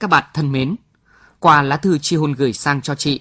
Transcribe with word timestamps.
Các 0.00 0.10
bạn 0.10 0.24
thân 0.34 0.52
mến, 0.52 0.76
qua 1.38 1.62
lá 1.62 1.76
thư 1.76 1.98
chi 1.98 2.16
hôn 2.16 2.32
gửi 2.32 2.52
sang 2.52 2.82
cho 2.82 2.94
chị, 2.94 3.20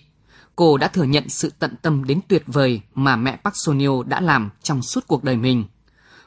cô 0.55 0.77
đã 0.77 0.87
thừa 0.87 1.03
nhận 1.03 1.29
sự 1.29 1.51
tận 1.59 1.75
tâm 1.81 2.03
đến 2.03 2.19
tuyệt 2.27 2.43
vời 2.47 2.81
mà 2.95 3.15
mẹ 3.15 3.37
Park 3.43 3.55
Sonio 3.55 4.03
đã 4.03 4.21
làm 4.21 4.49
trong 4.63 4.81
suốt 4.81 5.07
cuộc 5.07 5.23
đời 5.23 5.37
mình. 5.37 5.65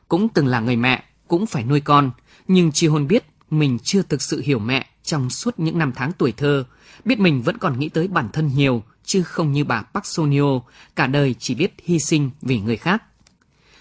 Cũng 0.09 0.29
từng 0.29 0.47
là 0.47 0.61
người 0.61 0.77
mẹ, 0.77 1.05
cũng 1.29 1.47
phải 1.47 1.65
nuôi 1.65 1.81
con, 1.81 2.11
nhưng 2.49 2.73
chi 2.73 2.87
hôn 2.87 3.09
biết 3.09 3.25
mình 3.51 3.79
chưa 3.79 4.03
thực 4.03 4.23
sự 4.23 4.43
hiểu 4.45 4.59
mẹ 4.59 4.87
trong 5.03 5.31
suốt 5.31 5.59
những 5.59 5.79
năm 5.79 5.93
tháng 5.97 6.13
tuổi 6.13 6.33
thơ, 6.33 6.65
biết 7.05 7.21
mình 7.21 7.43
vẫn 7.43 7.59
còn 7.59 7.79
nghĩ 7.79 7.89
tới 7.89 8.09
bản 8.09 8.29
thân 8.33 8.51
nhiều, 8.55 8.83
chứ 9.05 9.23
không 9.23 9.53
như 9.53 9.65
bà 9.65 9.83
Park 9.83 10.07
Sonio, 10.07 10.61
cả 10.97 11.07
đời 11.07 11.35
chỉ 11.39 11.55
biết 11.55 11.75
hy 11.85 11.99
sinh 11.99 12.31
vì 12.43 12.61
người 12.61 12.77
khác. 12.77 13.03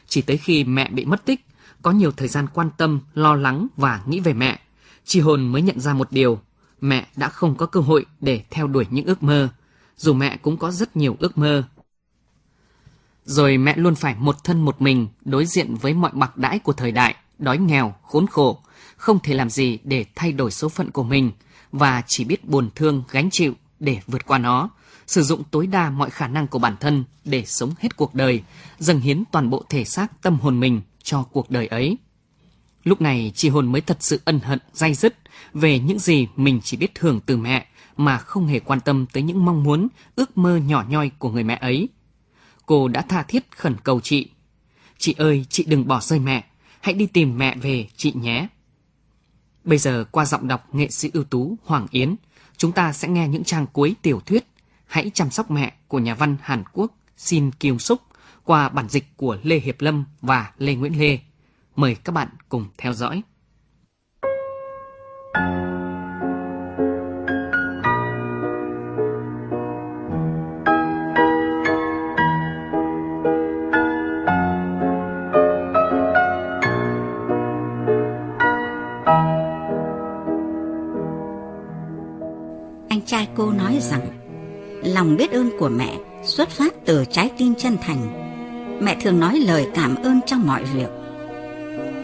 Chỉ 0.07 0.21
tới 0.21 0.37
khi 0.37 0.63
mẹ 0.63 0.89
bị 0.89 1.05
mất 1.05 1.25
tích, 1.25 1.45
có 1.81 1.91
nhiều 1.91 2.11
thời 2.11 2.27
gian 2.27 2.47
quan 2.53 2.69
tâm, 2.77 2.99
lo 3.13 3.35
lắng 3.35 3.67
và 3.77 4.01
nghĩ 4.05 4.19
về 4.19 4.33
mẹ, 4.33 4.59
Chi 5.05 5.19
hồn 5.19 5.47
mới 5.47 5.61
nhận 5.61 5.79
ra 5.79 5.93
một 5.93 6.11
điều, 6.11 6.39
mẹ 6.89 7.07
đã 7.15 7.29
không 7.29 7.55
có 7.55 7.65
cơ 7.65 7.79
hội 7.79 8.05
để 8.21 8.43
theo 8.49 8.67
đuổi 8.67 8.85
những 8.89 9.05
ước 9.05 9.23
mơ, 9.23 9.49
dù 9.97 10.13
mẹ 10.13 10.37
cũng 10.37 10.57
có 10.57 10.71
rất 10.71 10.95
nhiều 10.95 11.15
ước 11.19 11.37
mơ. 11.37 11.63
Rồi 13.25 13.57
mẹ 13.57 13.73
luôn 13.77 13.95
phải 13.95 14.15
một 14.19 14.43
thân 14.43 14.65
một 14.65 14.81
mình 14.81 15.07
đối 15.25 15.45
diện 15.45 15.75
với 15.75 15.93
mọi 15.93 16.11
bạc 16.13 16.37
đãi 16.37 16.59
của 16.59 16.73
thời 16.73 16.91
đại, 16.91 17.15
đói 17.39 17.57
nghèo, 17.57 17.95
khốn 18.03 18.27
khổ, 18.27 18.59
không 18.97 19.19
thể 19.19 19.33
làm 19.33 19.49
gì 19.49 19.79
để 19.83 20.05
thay 20.15 20.31
đổi 20.31 20.51
số 20.51 20.69
phận 20.69 20.91
của 20.91 21.03
mình 21.03 21.31
và 21.71 22.03
chỉ 22.07 22.23
biết 22.23 22.45
buồn 22.45 22.69
thương 22.75 23.03
gánh 23.11 23.29
chịu 23.29 23.53
để 23.79 23.99
vượt 24.07 24.25
qua 24.25 24.37
nó, 24.37 24.69
sử 25.07 25.23
dụng 25.23 25.43
tối 25.51 25.67
đa 25.67 25.89
mọi 25.89 26.09
khả 26.09 26.27
năng 26.27 26.47
của 26.47 26.59
bản 26.59 26.75
thân 26.79 27.03
để 27.25 27.43
sống 27.45 27.73
hết 27.79 27.97
cuộc 27.97 28.15
đời, 28.15 28.43
dâng 28.79 28.99
hiến 28.99 29.23
toàn 29.31 29.49
bộ 29.49 29.63
thể 29.69 29.85
xác 29.85 30.21
tâm 30.21 30.39
hồn 30.39 30.59
mình 30.59 30.81
cho 31.03 31.23
cuộc 31.23 31.49
đời 31.49 31.67
ấy. 31.67 31.97
Lúc 32.85 33.01
này 33.01 33.31
chị 33.35 33.49
Hồn 33.49 33.71
mới 33.71 33.81
thật 33.81 33.97
sự 33.99 34.21
ân 34.25 34.39
hận, 34.39 34.59
dai 34.73 34.93
dứt 34.93 35.15
về 35.53 35.79
những 35.79 35.99
gì 35.99 36.27
mình 36.35 36.59
chỉ 36.63 36.77
biết 36.77 36.99
hưởng 36.99 37.19
từ 37.25 37.37
mẹ 37.37 37.65
mà 37.97 38.17
không 38.17 38.47
hề 38.47 38.59
quan 38.59 38.79
tâm 38.79 39.05
tới 39.13 39.23
những 39.23 39.45
mong 39.45 39.63
muốn, 39.63 39.87
ước 40.15 40.37
mơ 40.37 40.57
nhỏ 40.57 40.85
nhoi 40.89 41.11
của 41.19 41.29
người 41.29 41.43
mẹ 41.43 41.57
ấy. 41.61 41.89
Cô 42.65 42.87
đã 42.87 43.01
tha 43.01 43.23
thiết 43.23 43.43
khẩn 43.51 43.75
cầu 43.83 43.99
chị. 44.01 44.29
Chị 44.97 45.15
ơi, 45.17 45.45
chị 45.49 45.63
đừng 45.67 45.87
bỏ 45.87 45.99
rơi 46.01 46.19
mẹ, 46.19 46.45
hãy 46.81 46.93
đi 46.93 47.05
tìm 47.05 47.37
mẹ 47.37 47.55
về 47.55 47.87
chị 47.97 48.13
nhé. 48.15 48.47
Bây 49.63 49.77
giờ 49.77 50.05
qua 50.11 50.25
giọng 50.25 50.47
đọc 50.47 50.75
nghệ 50.75 50.89
sĩ 50.89 51.09
ưu 51.13 51.23
tú 51.23 51.57
Hoàng 51.63 51.87
Yến, 51.91 52.15
chúng 52.57 52.71
ta 52.71 52.93
sẽ 52.93 53.07
nghe 53.07 53.27
những 53.27 53.43
trang 53.43 53.65
cuối 53.73 53.95
tiểu 54.01 54.21
thuyết 54.25 54.45
Hãy 54.85 55.11
chăm 55.13 55.29
sóc 55.29 55.51
mẹ 55.51 55.73
của 55.87 55.99
nhà 55.99 56.13
văn 56.13 56.37
Hàn 56.41 56.63
Quốc 56.73 56.91
Shin 57.17 57.51
Kyung 57.51 57.79
Suk 57.79 58.01
qua 58.43 58.69
bản 58.69 58.89
dịch 58.89 59.17
của 59.17 59.37
Lê 59.43 59.59
Hiệp 59.59 59.81
Lâm 59.81 60.05
và 60.21 60.51
Lê 60.57 60.75
Nguyễn 60.75 60.99
Lê. 60.99 61.19
Mời 61.75 61.95
các 62.03 62.11
bạn 62.11 62.27
cùng 62.49 62.65
theo 62.77 62.93
dõi. 62.93 63.21
Anh 82.89 83.01
trai 83.05 83.27
cô 83.35 83.51
nói 83.51 83.79
rằng, 83.81 84.01
lòng 84.83 85.15
biết 85.17 85.31
ơn 85.31 85.49
của 85.59 85.69
mẹ 85.69 85.97
xuất 86.23 86.49
phát 86.49 86.73
từ 86.85 87.05
trái 87.11 87.31
tim 87.37 87.55
chân 87.57 87.77
thành. 87.81 88.21
Mẹ 88.81 88.97
thường 89.01 89.19
nói 89.19 89.39
lời 89.39 89.67
cảm 89.75 89.95
ơn 89.95 90.19
trong 90.25 90.47
mọi 90.47 90.63
việc 90.63 91.04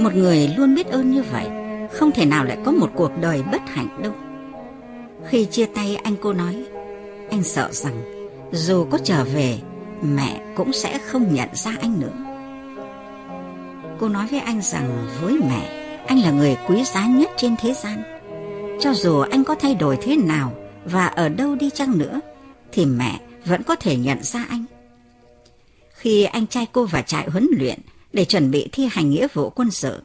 một 0.03 0.15
người 0.15 0.47
luôn 0.57 0.75
biết 0.75 0.87
ơn 0.87 1.11
như 1.11 1.23
vậy, 1.23 1.47
Không 1.91 2.11
thể 2.11 2.25
nào 2.25 2.45
lại 2.45 2.57
có 2.65 2.71
một 2.71 2.89
cuộc 2.95 3.11
đời 3.21 3.43
bất 3.51 3.61
hạnh 3.67 4.01
đâu. 4.03 4.13
Khi 5.27 5.45
chia 5.45 5.65
tay, 5.65 5.95
anh 5.95 6.15
cô 6.21 6.33
nói, 6.33 6.65
Anh 7.29 7.43
sợ 7.43 7.69
rằng 7.71 8.01
Dù 8.51 8.85
có 8.85 8.97
trở 9.03 9.23
về, 9.23 9.57
Mẹ 10.01 10.41
cũng 10.55 10.73
sẽ 10.73 10.97
không 10.97 11.33
nhận 11.33 11.49
ra 11.53 11.75
anh 11.81 11.99
nữa. 11.99 12.13
Cô 13.99 14.09
nói 14.09 14.27
với 14.31 14.39
anh 14.39 14.61
rằng, 14.61 15.07
Với 15.21 15.33
mẹ, 15.33 15.87
Anh 16.07 16.19
là 16.19 16.31
người 16.31 16.57
quý 16.67 16.83
giá 16.83 17.07
nhất 17.07 17.29
trên 17.37 17.55
thế 17.61 17.73
gian. 17.73 18.03
Cho 18.79 18.93
dù 18.93 19.19
anh 19.19 19.43
có 19.43 19.55
thay 19.55 19.75
đổi 19.75 19.97
thế 20.01 20.17
nào 20.17 20.53
Và 20.85 21.07
ở 21.07 21.29
đâu 21.29 21.55
đi 21.55 21.69
chăng 21.69 21.97
nữa, 21.97 22.19
Thì 22.71 22.85
mẹ 22.85 23.19
vẫn 23.45 23.63
có 23.63 23.75
thể 23.75 23.95
nhận 23.95 24.23
ra 24.23 24.45
anh. 24.49 24.65
Khi 25.93 26.23
anh 26.23 26.47
trai 26.47 26.67
cô 26.71 26.85
vào 26.85 27.01
trại 27.01 27.29
huấn 27.29 27.47
luyện 27.57 27.79
để 28.13 28.25
chuẩn 28.25 28.51
bị 28.51 28.67
thi 28.71 28.87
hành 28.91 29.09
nghĩa 29.09 29.27
vụ 29.33 29.49
quân 29.49 29.71
sự. 29.71 30.01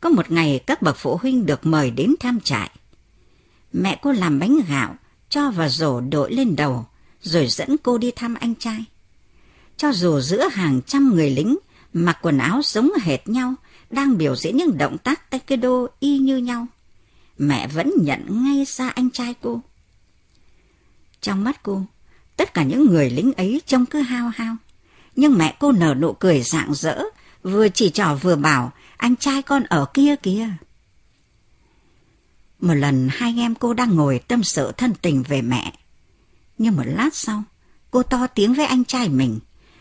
Có 0.00 0.08
một 0.08 0.30
ngày 0.30 0.60
các 0.66 0.82
bậc 0.82 0.96
phụ 0.96 1.16
huynh 1.16 1.46
được 1.46 1.66
mời 1.66 1.90
đến 1.90 2.14
thăm 2.20 2.40
trại. 2.40 2.70
Mẹ 3.72 3.98
cô 4.02 4.12
làm 4.12 4.38
bánh 4.38 4.60
gạo, 4.68 4.96
cho 5.28 5.50
vào 5.50 5.68
rổ 5.68 6.00
đội 6.00 6.32
lên 6.32 6.56
đầu, 6.56 6.86
rồi 7.22 7.46
dẫn 7.46 7.76
cô 7.82 7.98
đi 7.98 8.10
thăm 8.10 8.34
anh 8.34 8.54
trai. 8.54 8.84
Cho 9.76 9.92
dù 9.92 10.20
giữa 10.20 10.48
hàng 10.48 10.80
trăm 10.86 11.14
người 11.14 11.30
lính 11.30 11.58
mặc 11.92 12.18
quần 12.22 12.38
áo 12.38 12.60
giống 12.64 12.90
hệt 13.02 13.28
nhau, 13.28 13.54
đang 13.90 14.18
biểu 14.18 14.36
diễn 14.36 14.56
những 14.56 14.78
động 14.78 14.98
tác 14.98 15.22
taekwondo 15.30 15.86
y 16.00 16.18
như 16.18 16.36
nhau, 16.36 16.66
mẹ 17.38 17.66
vẫn 17.66 17.92
nhận 18.02 18.44
ngay 18.44 18.64
ra 18.66 18.88
anh 18.88 19.10
trai 19.10 19.34
cô. 19.42 19.60
Trong 21.20 21.44
mắt 21.44 21.62
cô, 21.62 21.82
tất 22.36 22.54
cả 22.54 22.62
những 22.62 22.86
người 22.86 23.10
lính 23.10 23.32
ấy 23.32 23.62
trông 23.66 23.86
cứ 23.86 24.00
hao 24.00 24.28
hao. 24.34 24.56
Nhưng 25.16 25.38
mẹ 25.38 25.56
cô 25.58 25.72
nở 25.72 25.94
nụ 25.94 26.12
cười 26.12 26.42
rạng 26.42 26.74
rỡ 26.74 27.02
vừa 27.42 27.68
chỉ 27.68 27.90
trỏ 27.90 28.14
vừa 28.14 28.36
bảo 28.36 28.72
anh 28.96 29.16
trai 29.16 29.42
con 29.42 29.64
ở 29.64 29.86
kia 29.94 30.16
kìa. 30.22 30.48
Một 32.60 32.74
lần 32.74 33.08
hai 33.12 33.30
anh 33.30 33.38
em 33.38 33.54
cô 33.54 33.74
đang 33.74 33.96
ngồi 33.96 34.18
tâm 34.18 34.42
sự 34.42 34.72
thân 34.76 34.94
tình 35.02 35.22
về 35.22 35.42
mẹ. 35.42 35.72
Nhưng 36.58 36.76
một 36.76 36.82
lát 36.86 37.14
sau, 37.14 37.42
cô 37.90 38.02
to 38.02 38.26
tiếng 38.26 38.54
với 38.54 38.66
anh 38.66 38.84
trai 38.84 39.08
mình, 39.08 39.38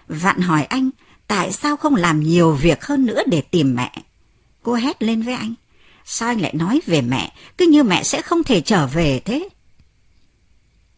vặn 0.08 0.42
hỏi 0.42 0.66
anh 0.66 0.90
tại 1.28 1.52
sao 1.52 1.78
không 1.78 1.96
làm 1.96 2.20
nhiều 2.20 2.52
việc 2.52 2.86
hơn 2.86 3.06
nữa 3.06 3.22
để 3.28 3.42
tìm 3.42 3.76
mẹ. 3.76 3.92
Cô 4.64 4.74
hét 4.74 5.04
lên 5.04 5.22
với 5.22 5.34
anh, 5.34 5.54
sao 6.06 6.30
anh 6.30 6.42
lại 6.42 6.54
nói 6.54 6.82
về 6.86 7.02
mẹ, 7.02 7.34
cứ 7.58 7.68
như 7.68 7.84
mẹ 7.84 8.04
sẽ 8.04 8.22
không 8.22 8.44
thể 8.44 8.62
trở 8.62 8.88
về 8.88 9.20
thế. 9.26 9.50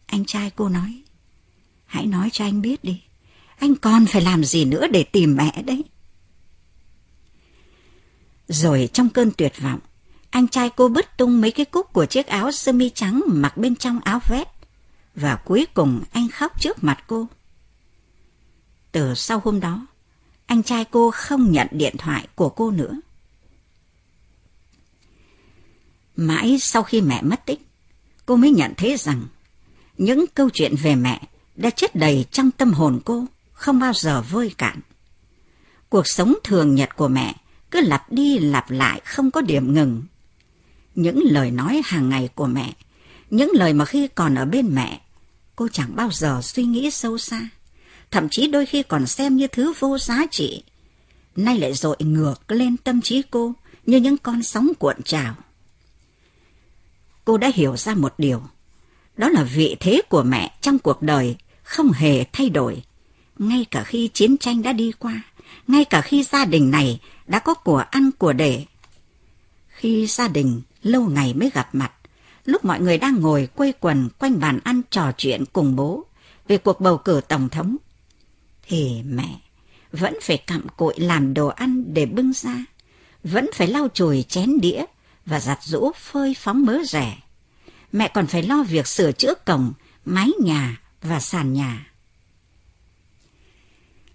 Anh 0.06 0.24
trai 0.24 0.50
cô 0.56 0.68
nói, 0.68 1.02
hãy 1.86 2.06
nói 2.06 2.30
cho 2.32 2.44
anh 2.44 2.62
biết 2.62 2.84
đi, 2.84 3.00
anh 3.58 3.74
còn 3.74 4.06
phải 4.06 4.22
làm 4.22 4.44
gì 4.44 4.64
nữa 4.64 4.86
để 4.86 5.04
tìm 5.04 5.36
mẹ 5.36 5.62
đấy. 5.62 5.84
Rồi 8.50 8.88
trong 8.92 9.08
cơn 9.08 9.30
tuyệt 9.30 9.52
vọng, 9.60 9.78
anh 10.30 10.48
trai 10.48 10.70
cô 10.76 10.88
bứt 10.88 11.16
tung 11.16 11.40
mấy 11.40 11.50
cái 11.50 11.66
cúc 11.66 11.92
của 11.92 12.06
chiếc 12.06 12.26
áo 12.26 12.52
sơ 12.52 12.72
mi 12.72 12.90
trắng 12.90 13.22
mặc 13.26 13.56
bên 13.56 13.76
trong 13.76 14.00
áo 14.00 14.20
vest. 14.28 14.48
Và 15.14 15.36
cuối 15.36 15.66
cùng 15.74 16.02
anh 16.12 16.28
khóc 16.28 16.60
trước 16.60 16.84
mặt 16.84 17.04
cô. 17.06 17.28
Từ 18.92 19.14
sau 19.14 19.40
hôm 19.44 19.60
đó, 19.60 19.86
anh 20.46 20.62
trai 20.62 20.84
cô 20.84 21.10
không 21.10 21.52
nhận 21.52 21.66
điện 21.70 21.96
thoại 21.98 22.26
của 22.34 22.48
cô 22.48 22.70
nữa. 22.70 23.00
Mãi 26.16 26.58
sau 26.60 26.82
khi 26.82 27.00
mẹ 27.00 27.22
mất 27.22 27.46
tích, 27.46 27.60
cô 28.26 28.36
mới 28.36 28.50
nhận 28.50 28.74
thấy 28.76 28.96
rằng 28.96 29.26
những 29.98 30.24
câu 30.34 30.50
chuyện 30.50 30.74
về 30.82 30.94
mẹ 30.94 31.22
đã 31.56 31.70
chất 31.70 31.94
đầy 31.94 32.26
trong 32.30 32.50
tâm 32.50 32.72
hồn 32.72 33.00
cô, 33.04 33.24
không 33.52 33.78
bao 33.78 33.92
giờ 33.92 34.22
vơi 34.30 34.54
cạn. 34.58 34.80
Cuộc 35.88 36.06
sống 36.06 36.34
thường 36.44 36.74
nhật 36.74 36.96
của 36.96 37.08
mẹ 37.08 37.34
cứ 37.70 37.80
lặp 37.80 38.12
đi 38.12 38.38
lặp 38.38 38.70
lại 38.70 39.00
không 39.04 39.30
có 39.30 39.40
điểm 39.40 39.74
ngừng. 39.74 40.02
Những 40.94 41.22
lời 41.24 41.50
nói 41.50 41.82
hàng 41.84 42.08
ngày 42.08 42.28
của 42.34 42.46
mẹ, 42.46 42.72
những 43.30 43.50
lời 43.54 43.72
mà 43.72 43.84
khi 43.84 44.08
còn 44.08 44.34
ở 44.34 44.44
bên 44.44 44.74
mẹ, 44.74 45.00
cô 45.56 45.68
chẳng 45.72 45.96
bao 45.96 46.10
giờ 46.12 46.40
suy 46.42 46.62
nghĩ 46.62 46.90
sâu 46.90 47.18
xa, 47.18 47.48
thậm 48.10 48.28
chí 48.28 48.46
đôi 48.46 48.66
khi 48.66 48.82
còn 48.82 49.06
xem 49.06 49.36
như 49.36 49.46
thứ 49.46 49.72
vô 49.78 49.98
giá 49.98 50.26
trị. 50.30 50.62
Nay 51.36 51.58
lại 51.58 51.74
dội 51.74 51.96
ngược 52.00 52.50
lên 52.50 52.76
tâm 52.76 53.00
trí 53.00 53.22
cô 53.30 53.52
như 53.86 53.96
những 53.96 54.16
con 54.16 54.42
sóng 54.42 54.72
cuộn 54.78 55.02
trào. 55.04 55.34
Cô 57.24 57.38
đã 57.38 57.50
hiểu 57.54 57.76
ra 57.76 57.94
một 57.94 58.14
điều, 58.18 58.42
đó 59.16 59.28
là 59.28 59.42
vị 59.42 59.76
thế 59.80 60.02
của 60.08 60.22
mẹ 60.22 60.56
trong 60.60 60.78
cuộc 60.78 61.02
đời 61.02 61.36
không 61.62 61.92
hề 61.92 62.24
thay 62.32 62.50
đổi, 62.50 62.82
ngay 63.38 63.66
cả 63.70 63.84
khi 63.84 64.08
chiến 64.14 64.36
tranh 64.36 64.62
đã 64.62 64.72
đi 64.72 64.92
qua, 64.98 65.22
ngay 65.66 65.84
cả 65.84 66.00
khi 66.00 66.22
gia 66.22 66.44
đình 66.44 66.70
này 66.70 67.00
đã 67.30 67.38
có 67.38 67.54
của 67.54 67.84
ăn 67.90 68.10
của 68.18 68.32
để. 68.32 68.64
Khi 69.68 70.06
gia 70.06 70.28
đình 70.28 70.62
lâu 70.82 71.02
ngày 71.02 71.34
mới 71.34 71.50
gặp 71.54 71.68
mặt, 71.72 71.92
lúc 72.44 72.64
mọi 72.64 72.80
người 72.80 72.98
đang 72.98 73.20
ngồi 73.20 73.48
quây 73.54 73.72
quần 73.80 74.08
quanh 74.18 74.40
bàn 74.40 74.58
ăn 74.64 74.82
trò 74.90 75.12
chuyện 75.16 75.44
cùng 75.52 75.76
bố 75.76 76.04
về 76.48 76.58
cuộc 76.58 76.80
bầu 76.80 76.98
cử 76.98 77.20
tổng 77.28 77.48
thống, 77.48 77.76
thì 78.62 79.02
mẹ 79.04 79.40
vẫn 79.92 80.18
phải 80.22 80.36
cặm 80.38 80.68
cụi 80.76 80.94
làm 80.96 81.34
đồ 81.34 81.46
ăn 81.46 81.94
để 81.94 82.06
bưng 82.06 82.32
ra, 82.32 82.64
vẫn 83.24 83.50
phải 83.54 83.66
lau 83.66 83.88
chùi 83.94 84.22
chén 84.22 84.60
đĩa 84.60 84.84
và 85.26 85.40
giặt 85.40 85.58
rũ 85.62 85.92
phơi 85.96 86.34
phóng 86.38 86.66
mớ 86.66 86.78
rẻ. 86.84 87.18
Mẹ 87.92 88.08
còn 88.14 88.26
phải 88.26 88.42
lo 88.42 88.62
việc 88.62 88.86
sửa 88.86 89.12
chữa 89.12 89.34
cổng, 89.46 89.72
mái 90.04 90.28
nhà 90.42 90.80
và 91.02 91.20
sàn 91.20 91.52
nhà. 91.52 91.86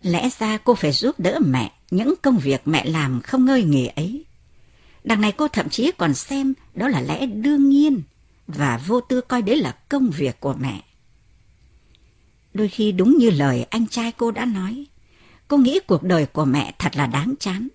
Lẽ 0.02 0.30
ra 0.40 0.58
cô 0.58 0.76
phải 0.76 0.92
giúp 0.92 1.20
đỡ 1.20 1.40
mẹ 1.46 1.72
những 1.92 2.14
công 2.22 2.38
việc 2.38 2.62
mẹ 2.66 2.86
làm 2.86 3.22
không 3.22 3.46
ngơi 3.46 3.64
nghề 3.64 3.88
ấy. 3.88 4.26
Đằng 5.04 5.22
này 5.22 5.32
cô 5.32 5.48
thậm 5.48 5.70
chí 5.70 5.92
còn 5.98 6.14
xem 6.14 6.54
đó 6.74 6.88
là 6.88 7.02
lẽ 7.02 7.26
đương 7.26 7.70
nhiên 7.70 8.02
và 8.48 8.82
vô 8.88 9.02
tư 9.02 9.22
coi 9.22 9.42
đấy 9.42 9.58
là 9.58 9.76
công 9.90 10.10
việc 10.10 10.40
của 10.40 10.56
mẹ. 10.60 10.84
Đôi 12.54 12.68
khi 12.68 12.92
đúng 12.92 13.18
như 13.18 13.30
lời 13.30 13.66
anh 13.70 13.88
trai 13.88 14.12
cô 14.12 14.32
đã 14.32 14.46
nói, 14.46 14.86
cô 15.48 15.58
nghĩ 15.58 15.80
cuộc 15.88 16.04
đời 16.04 16.26
của 16.26 16.46
mẹ 16.46 16.74
thật 16.80 16.96
là 16.96 17.08
đáng 17.08 17.34
chán. 17.40 17.68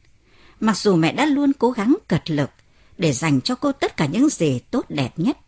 Mặc 0.61 0.77
dù 0.77 0.97
mẹ 0.97 1.13
đã 1.13 1.27
luôn 1.27 1.53
cố 1.59 1.71
gắng 1.71 1.97
cật 2.09 2.31
lực 2.31 2.51
để 2.99 3.13
dành 3.13 3.41
cho 3.41 3.55
cô 3.55 3.73
tất 3.73 3.97
cả 3.97 4.07
những 4.07 4.29
gì 4.29 4.59
tốt 4.59 4.87
đẹp 4.89 5.13
nhất. 5.17 5.39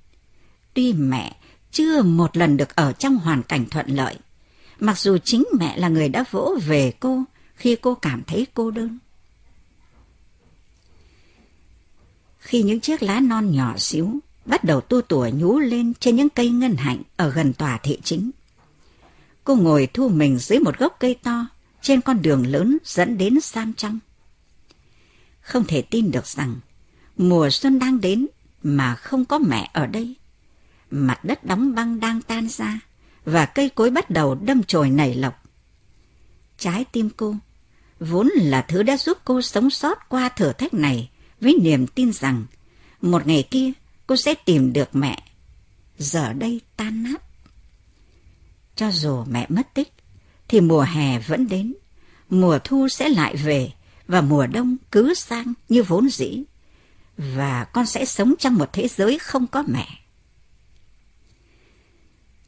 Tuy 0.74 0.92
mẹ 0.92 1.36
chưa 1.70 2.02
một 2.02 2.36
lần 2.36 2.56
được 2.56 2.76
ở 2.76 2.92
trong 2.92 3.16
hoàn 3.16 3.42
cảnh 3.42 3.66
thuận 3.70 3.86
lợi, 3.86 4.16
mặc 4.80 4.98
dù 4.98 5.18
chính 5.24 5.44
mẹ 5.58 5.76
là 5.76 5.88
người 5.88 6.08
đã 6.08 6.24
vỗ 6.30 6.58
về 6.66 6.92
cô 7.00 7.24
khi 7.62 7.76
cô 7.76 7.94
cảm 7.94 8.22
thấy 8.26 8.46
cô 8.54 8.70
đơn. 8.70 8.98
Khi 12.38 12.62
những 12.62 12.80
chiếc 12.80 13.02
lá 13.02 13.20
non 13.20 13.52
nhỏ 13.52 13.74
xíu 13.78 14.18
bắt 14.44 14.64
đầu 14.64 14.80
tua 14.80 15.00
tủa 15.00 15.28
nhú 15.34 15.58
lên 15.58 15.92
trên 16.00 16.16
những 16.16 16.28
cây 16.28 16.50
ngân 16.50 16.76
hạnh 16.76 17.02
ở 17.16 17.30
gần 17.30 17.52
tòa 17.52 17.78
thị 17.82 17.98
chính. 18.04 18.30
Cô 19.44 19.56
ngồi 19.56 19.88
thu 19.94 20.08
mình 20.08 20.38
dưới 20.38 20.58
một 20.58 20.78
gốc 20.78 20.96
cây 21.00 21.14
to 21.22 21.46
trên 21.82 22.00
con 22.00 22.22
đường 22.22 22.46
lớn 22.46 22.78
dẫn 22.84 23.18
đến 23.18 23.40
Sam 23.40 23.74
Trăng. 23.74 23.98
Không 25.40 25.64
thể 25.64 25.82
tin 25.82 26.10
được 26.10 26.26
rằng 26.26 26.56
mùa 27.16 27.50
xuân 27.50 27.78
đang 27.78 28.00
đến 28.00 28.26
mà 28.62 28.94
không 28.94 29.24
có 29.24 29.38
mẹ 29.38 29.70
ở 29.72 29.86
đây. 29.86 30.16
Mặt 30.90 31.24
đất 31.24 31.44
đóng 31.44 31.74
băng 31.74 32.00
đang 32.00 32.22
tan 32.22 32.48
ra 32.48 32.80
và 33.24 33.46
cây 33.46 33.68
cối 33.68 33.90
bắt 33.90 34.10
đầu 34.10 34.34
đâm 34.34 34.62
chồi 34.62 34.90
nảy 34.90 35.14
lộc. 35.14 35.42
Trái 36.58 36.84
tim 36.92 37.10
cô 37.16 37.36
vốn 38.02 38.28
là 38.34 38.62
thứ 38.62 38.82
đã 38.82 38.96
giúp 38.96 39.18
cô 39.24 39.42
sống 39.42 39.70
sót 39.70 40.08
qua 40.08 40.28
thử 40.28 40.52
thách 40.52 40.74
này 40.74 41.10
với 41.40 41.56
niềm 41.62 41.86
tin 41.86 42.12
rằng 42.12 42.44
một 43.00 43.26
ngày 43.26 43.48
kia 43.50 43.72
cô 44.06 44.16
sẽ 44.16 44.34
tìm 44.34 44.72
được 44.72 44.88
mẹ. 44.92 45.22
Giờ 45.98 46.32
đây 46.32 46.60
tan 46.76 47.02
nát. 47.02 47.22
Cho 48.76 48.90
dù 48.90 49.24
mẹ 49.24 49.46
mất 49.48 49.74
tích, 49.74 49.92
thì 50.48 50.60
mùa 50.60 50.80
hè 50.80 51.18
vẫn 51.18 51.48
đến, 51.48 51.74
mùa 52.30 52.58
thu 52.64 52.88
sẽ 52.88 53.08
lại 53.08 53.36
về 53.36 53.72
và 54.08 54.20
mùa 54.20 54.46
đông 54.46 54.76
cứ 54.90 55.14
sang 55.14 55.54
như 55.68 55.82
vốn 55.82 56.08
dĩ. 56.08 56.42
Và 57.16 57.64
con 57.64 57.86
sẽ 57.86 58.04
sống 58.04 58.34
trong 58.38 58.54
một 58.54 58.72
thế 58.72 58.88
giới 58.88 59.18
không 59.18 59.46
có 59.46 59.64
mẹ. 59.66 59.88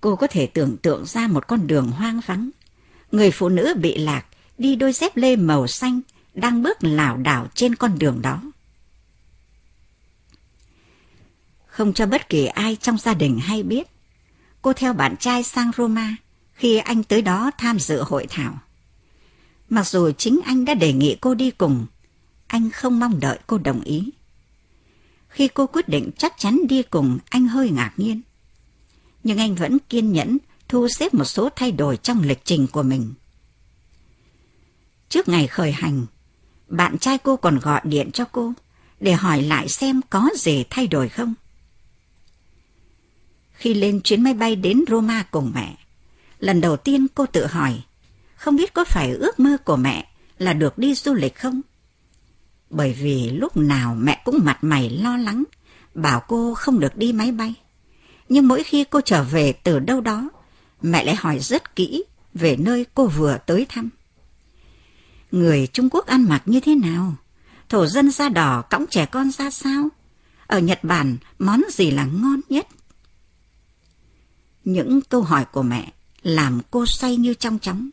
Cô 0.00 0.16
có 0.16 0.26
thể 0.26 0.46
tưởng 0.46 0.76
tượng 0.76 1.06
ra 1.06 1.26
một 1.26 1.46
con 1.46 1.66
đường 1.66 1.90
hoang 1.90 2.20
vắng. 2.26 2.50
Người 3.12 3.30
phụ 3.30 3.48
nữ 3.48 3.74
bị 3.80 3.98
lạc 3.98 4.24
đi 4.58 4.76
đôi 4.76 4.92
dép 4.92 5.16
lê 5.16 5.36
màu 5.36 5.66
xanh 5.66 6.00
đang 6.34 6.62
bước 6.62 6.84
lảo 6.84 7.16
đảo 7.16 7.48
trên 7.54 7.74
con 7.74 7.98
đường 7.98 8.22
đó. 8.22 8.42
Không 11.66 11.92
cho 11.92 12.06
bất 12.06 12.28
kỳ 12.28 12.46
ai 12.46 12.76
trong 12.76 12.98
gia 12.98 13.14
đình 13.14 13.38
hay 13.38 13.62
biết, 13.62 13.88
cô 14.62 14.72
theo 14.72 14.92
bạn 14.92 15.16
trai 15.16 15.42
sang 15.42 15.70
Roma 15.76 16.16
khi 16.52 16.76
anh 16.76 17.02
tới 17.02 17.22
đó 17.22 17.50
tham 17.58 17.78
dự 17.78 18.02
hội 18.02 18.26
thảo. 18.30 18.58
Mặc 19.68 19.86
dù 19.86 20.12
chính 20.12 20.40
anh 20.44 20.64
đã 20.64 20.74
đề 20.74 20.92
nghị 20.92 21.16
cô 21.20 21.34
đi 21.34 21.50
cùng, 21.50 21.86
anh 22.46 22.70
không 22.70 23.00
mong 23.00 23.20
đợi 23.20 23.38
cô 23.46 23.58
đồng 23.58 23.80
ý. 23.80 24.10
Khi 25.28 25.48
cô 25.48 25.66
quyết 25.66 25.88
định 25.88 26.10
chắc 26.18 26.34
chắn 26.38 26.60
đi 26.68 26.82
cùng, 26.82 27.18
anh 27.28 27.48
hơi 27.48 27.70
ngạc 27.70 27.92
nhiên. 27.96 28.20
Nhưng 29.22 29.38
anh 29.38 29.54
vẫn 29.54 29.78
kiên 29.88 30.12
nhẫn 30.12 30.38
thu 30.68 30.88
xếp 30.88 31.14
một 31.14 31.24
số 31.24 31.48
thay 31.56 31.72
đổi 31.72 31.96
trong 31.96 32.22
lịch 32.22 32.44
trình 32.44 32.66
của 32.66 32.82
mình. 32.82 33.14
Trước 35.08 35.28
ngày 35.28 35.46
khởi 35.46 35.72
hành, 35.72 36.06
bạn 36.68 36.98
trai 36.98 37.18
cô 37.18 37.36
còn 37.36 37.58
gọi 37.58 37.80
điện 37.84 38.10
cho 38.12 38.24
cô 38.24 38.52
để 39.00 39.12
hỏi 39.12 39.42
lại 39.42 39.68
xem 39.68 40.00
có 40.10 40.30
gì 40.36 40.64
thay 40.70 40.86
đổi 40.86 41.08
không. 41.08 41.34
Khi 43.52 43.74
lên 43.74 44.00
chuyến 44.00 44.22
máy 44.22 44.34
bay 44.34 44.56
đến 44.56 44.84
Roma 44.88 45.22
cùng 45.30 45.52
mẹ, 45.54 45.76
lần 46.38 46.60
đầu 46.60 46.76
tiên 46.76 47.06
cô 47.14 47.26
tự 47.26 47.46
hỏi, 47.46 47.82
không 48.36 48.56
biết 48.56 48.74
có 48.74 48.84
phải 48.84 49.10
ước 49.10 49.40
mơ 49.40 49.56
của 49.64 49.76
mẹ 49.76 50.08
là 50.38 50.52
được 50.52 50.78
đi 50.78 50.94
du 50.94 51.14
lịch 51.14 51.38
không? 51.38 51.60
Bởi 52.70 52.92
vì 52.92 53.30
lúc 53.30 53.56
nào 53.56 53.94
mẹ 53.94 54.22
cũng 54.24 54.38
mặt 54.42 54.58
mày 54.64 54.90
lo 54.90 55.16
lắng, 55.16 55.44
bảo 55.94 56.22
cô 56.28 56.54
không 56.54 56.80
được 56.80 56.96
đi 56.96 57.12
máy 57.12 57.32
bay. 57.32 57.54
Nhưng 58.28 58.48
mỗi 58.48 58.62
khi 58.62 58.84
cô 58.84 59.00
trở 59.00 59.24
về 59.24 59.52
từ 59.52 59.78
đâu 59.78 60.00
đó, 60.00 60.30
mẹ 60.82 61.04
lại 61.04 61.14
hỏi 61.14 61.38
rất 61.38 61.76
kỹ 61.76 62.04
về 62.34 62.56
nơi 62.56 62.86
cô 62.94 63.06
vừa 63.06 63.38
tới 63.46 63.66
thăm. 63.68 63.90
Người 65.34 65.66
Trung 65.66 65.88
Quốc 65.90 66.06
ăn 66.06 66.28
mặc 66.28 66.42
như 66.46 66.60
thế 66.60 66.75
nào? 66.75 67.14
Thổ 67.69 67.86
dân 67.86 68.10
da 68.10 68.28
đỏ 68.28 68.62
cõng 68.62 68.86
trẻ 68.90 69.06
con 69.06 69.31
ra 69.31 69.50
sao? 69.50 69.88
Ở 70.46 70.58
Nhật 70.58 70.84
Bản, 70.84 71.16
món 71.38 71.62
gì 71.70 71.90
là 71.90 72.04
ngon 72.04 72.40
nhất? 72.48 72.66
Những 74.64 75.00
câu 75.00 75.22
hỏi 75.22 75.44
của 75.44 75.62
mẹ 75.62 75.92
làm 76.22 76.60
cô 76.70 76.86
say 76.86 77.16
như 77.16 77.34
trong 77.34 77.58
chóng. 77.58 77.90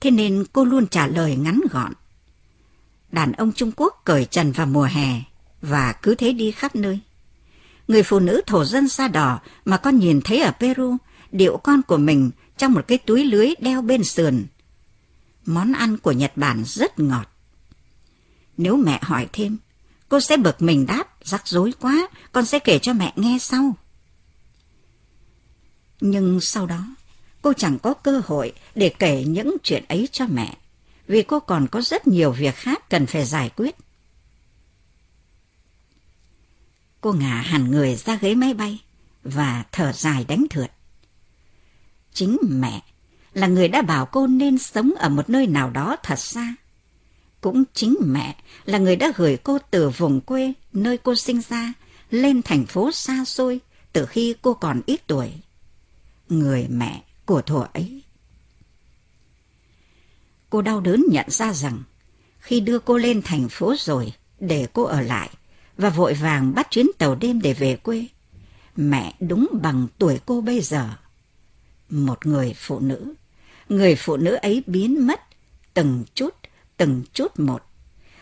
Thế 0.00 0.10
nên 0.10 0.44
cô 0.52 0.64
luôn 0.64 0.86
trả 0.86 1.06
lời 1.06 1.36
ngắn 1.36 1.60
gọn. 1.70 1.92
Đàn 3.12 3.32
ông 3.32 3.52
Trung 3.52 3.72
Quốc 3.76 4.02
cởi 4.04 4.24
trần 4.24 4.52
vào 4.52 4.66
mùa 4.66 4.88
hè 4.90 5.22
và 5.62 5.92
cứ 5.92 6.14
thế 6.14 6.32
đi 6.32 6.50
khắp 6.50 6.76
nơi. 6.76 7.00
Người 7.88 8.02
phụ 8.02 8.20
nữ 8.20 8.40
thổ 8.46 8.64
dân 8.64 8.88
da 8.88 9.08
đỏ 9.08 9.40
mà 9.64 9.76
con 9.76 9.98
nhìn 9.98 10.20
thấy 10.20 10.40
ở 10.40 10.52
Peru 10.60 10.96
điệu 11.32 11.56
con 11.56 11.82
của 11.82 11.98
mình 11.98 12.30
trong 12.56 12.72
một 12.72 12.84
cái 12.88 12.98
túi 12.98 13.24
lưới 13.24 13.54
đeo 13.60 13.82
bên 13.82 14.04
sườn. 14.04 14.46
Món 15.48 15.72
ăn 15.72 15.96
của 15.98 16.12
Nhật 16.12 16.32
Bản 16.36 16.64
rất 16.66 16.98
ngọt. 16.98 17.28
Nếu 18.56 18.76
mẹ 18.76 18.98
hỏi 19.02 19.28
thêm, 19.32 19.56
cô 20.08 20.20
sẽ 20.20 20.36
bực 20.36 20.62
mình 20.62 20.86
đáp, 20.86 21.24
rắc 21.24 21.48
rối 21.48 21.72
quá, 21.80 22.08
con 22.32 22.44
sẽ 22.44 22.58
kể 22.58 22.78
cho 22.78 22.92
mẹ 22.92 23.12
nghe 23.16 23.38
sau. 23.40 23.76
Nhưng 26.00 26.40
sau 26.40 26.66
đó, 26.66 26.86
cô 27.42 27.52
chẳng 27.52 27.78
có 27.78 27.94
cơ 27.94 28.22
hội 28.26 28.52
để 28.74 28.94
kể 28.98 29.24
những 29.24 29.56
chuyện 29.62 29.84
ấy 29.88 30.08
cho 30.12 30.26
mẹ, 30.26 30.56
vì 31.06 31.22
cô 31.22 31.40
còn 31.40 31.66
có 31.66 31.80
rất 31.80 32.06
nhiều 32.06 32.32
việc 32.32 32.54
khác 32.54 32.90
cần 32.90 33.06
phải 33.06 33.24
giải 33.24 33.50
quyết. 33.56 33.76
Cô 37.00 37.12
ngả 37.12 37.42
hẳn 37.42 37.70
người 37.70 37.96
ra 37.96 38.16
ghế 38.16 38.34
máy 38.34 38.54
bay 38.54 38.78
và 39.22 39.64
thở 39.72 39.92
dài 39.92 40.24
đánh 40.24 40.46
thượt. 40.50 40.70
Chính 42.12 42.38
mẹ 42.42 42.82
là 43.34 43.46
người 43.46 43.68
đã 43.68 43.82
bảo 43.82 44.06
cô 44.06 44.26
nên 44.26 44.58
sống 44.58 44.92
ở 44.98 45.08
một 45.08 45.30
nơi 45.30 45.46
nào 45.46 45.70
đó 45.70 45.96
thật 46.02 46.18
xa. 46.18 46.54
Cũng 47.40 47.64
chính 47.74 47.96
mẹ 48.00 48.36
là 48.64 48.78
người 48.78 48.96
đã 48.96 49.12
gửi 49.16 49.36
cô 49.36 49.58
từ 49.70 49.90
vùng 49.90 50.20
quê 50.20 50.52
nơi 50.72 50.98
cô 50.98 51.14
sinh 51.14 51.40
ra 51.48 51.72
lên 52.10 52.42
thành 52.42 52.66
phố 52.66 52.92
xa 52.92 53.24
xôi 53.24 53.60
từ 53.92 54.06
khi 54.06 54.34
cô 54.42 54.54
còn 54.54 54.80
ít 54.86 55.00
tuổi 55.06 55.32
người 56.28 56.66
mẹ 56.68 57.02
của 57.24 57.42
thuở 57.42 57.66
ấy. 57.72 58.02
Cô 60.50 60.62
đau 60.62 60.80
đớn 60.80 61.04
nhận 61.10 61.30
ra 61.30 61.52
rằng 61.52 61.82
khi 62.38 62.60
đưa 62.60 62.78
cô 62.78 62.98
lên 62.98 63.22
thành 63.22 63.48
phố 63.48 63.74
rồi 63.78 64.12
để 64.40 64.66
cô 64.72 64.82
ở 64.82 65.00
lại 65.00 65.30
và 65.76 65.90
vội 65.90 66.14
vàng 66.14 66.54
bắt 66.54 66.70
chuyến 66.70 66.86
tàu 66.98 67.14
đêm 67.14 67.40
để 67.40 67.54
về 67.54 67.76
quê, 67.76 68.06
mẹ 68.76 69.14
đúng 69.20 69.48
bằng 69.62 69.86
tuổi 69.98 70.20
cô 70.26 70.40
bây 70.40 70.60
giờ. 70.60 70.90
Một 71.90 72.26
người 72.26 72.54
phụ 72.56 72.80
nữ, 72.80 73.14
người 73.68 73.94
phụ 73.94 74.16
nữ 74.16 74.34
ấy 74.34 74.62
biến 74.66 75.06
mất 75.06 75.20
từng 75.74 76.04
chút, 76.14 76.34
từng 76.76 77.02
chút 77.12 77.38
một. 77.38 77.62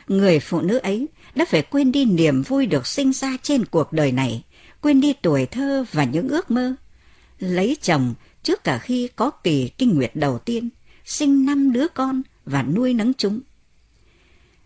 Người 0.08 0.40
phụ 0.40 0.60
nữ 0.60 0.78
ấy 0.78 1.06
đã 1.34 1.44
phải 1.44 1.62
quên 1.62 1.92
đi 1.92 2.04
niềm 2.04 2.42
vui 2.42 2.66
được 2.66 2.86
sinh 2.86 3.12
ra 3.12 3.36
trên 3.42 3.64
cuộc 3.64 3.92
đời 3.92 4.12
này, 4.12 4.44
quên 4.80 5.00
đi 5.00 5.12
tuổi 5.22 5.46
thơ 5.46 5.84
và 5.92 6.04
những 6.04 6.28
ước 6.28 6.50
mơ 6.50 6.74
lấy 7.38 7.76
chồng 7.82 8.14
trước 8.42 8.64
cả 8.64 8.78
khi 8.78 9.08
có 9.16 9.30
kỳ 9.30 9.68
kinh 9.68 9.94
nguyệt 9.94 10.10
đầu 10.14 10.38
tiên, 10.38 10.68
sinh 11.04 11.46
năm 11.46 11.72
đứa 11.72 11.88
con 11.88 12.22
và 12.44 12.62
nuôi 12.62 12.94
nấng 12.94 13.14
chúng. 13.14 13.40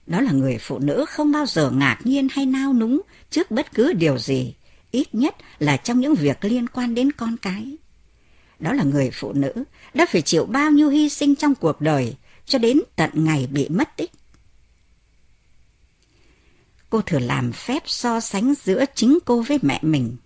Đó 0.06 0.20
là 0.20 0.32
người 0.32 0.58
phụ 0.60 0.78
nữ 0.78 1.04
không 1.08 1.32
bao 1.32 1.46
giờ 1.46 1.70
ngạc 1.70 1.98
nhiên 2.04 2.28
hay 2.30 2.46
nao 2.46 2.72
núng 2.72 3.00
trước 3.30 3.50
bất 3.50 3.74
cứ 3.74 3.92
điều 3.92 4.18
gì, 4.18 4.54
ít 4.90 5.14
nhất 5.14 5.34
là 5.58 5.76
trong 5.76 6.00
những 6.00 6.14
việc 6.14 6.44
liên 6.44 6.66
quan 6.66 6.94
đến 6.94 7.12
con 7.12 7.36
cái. 7.36 7.76
Đó 8.60 8.72
là 8.72 8.84
người 8.84 9.10
phụ 9.12 9.32
nữ 9.32 9.52
đã 9.94 10.06
phải 10.10 10.22
chịu 10.22 10.46
bao 10.46 10.70
nhiêu 10.70 10.88
hy 10.88 11.08
sinh 11.08 11.34
trong 11.34 11.54
cuộc 11.54 11.80
đời 11.80 12.16
cho 12.46 12.58
đến 12.58 12.80
tận 12.96 13.10
ngày 13.14 13.48
bị 13.52 13.68
mất 13.68 13.96
tích. 13.96 14.10
Cô 16.90 17.02
thử 17.02 17.18
làm 17.18 17.52
phép 17.52 17.82
so 17.86 18.20
sánh 18.20 18.54
giữa 18.64 18.84
chính 18.94 19.18
cô 19.24 19.42
với 19.42 19.58
mẹ 19.62 19.78
mình 19.82 20.16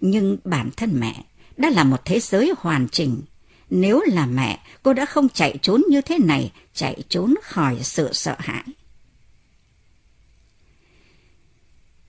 nhưng 0.00 0.36
bản 0.44 0.70
thân 0.76 1.00
mẹ 1.00 1.24
đã 1.56 1.70
là 1.70 1.84
một 1.84 2.04
thế 2.04 2.20
giới 2.20 2.52
hoàn 2.58 2.88
chỉnh. 2.88 3.22
Nếu 3.70 4.00
là 4.06 4.26
mẹ, 4.26 4.60
cô 4.82 4.92
đã 4.92 5.06
không 5.06 5.28
chạy 5.28 5.58
trốn 5.62 5.82
như 5.88 6.00
thế 6.00 6.18
này, 6.18 6.52
chạy 6.74 7.02
trốn 7.08 7.34
khỏi 7.42 7.78
sự 7.82 8.12
sợ 8.12 8.36
hãi. 8.38 8.64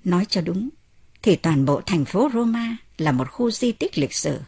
Nói 0.03 0.25
cho 0.29 0.41
đúng, 0.41 0.69
thì 1.21 1.35
toàn 1.35 1.65
bộ 1.65 1.81
thành 1.85 2.05
phố 2.05 2.29
Roma 2.33 2.77
là 2.97 3.11
một 3.11 3.31
khu 3.31 3.51
di 3.51 3.71
tích 3.71 3.97
lịch 3.97 4.13
sử. 4.13 4.39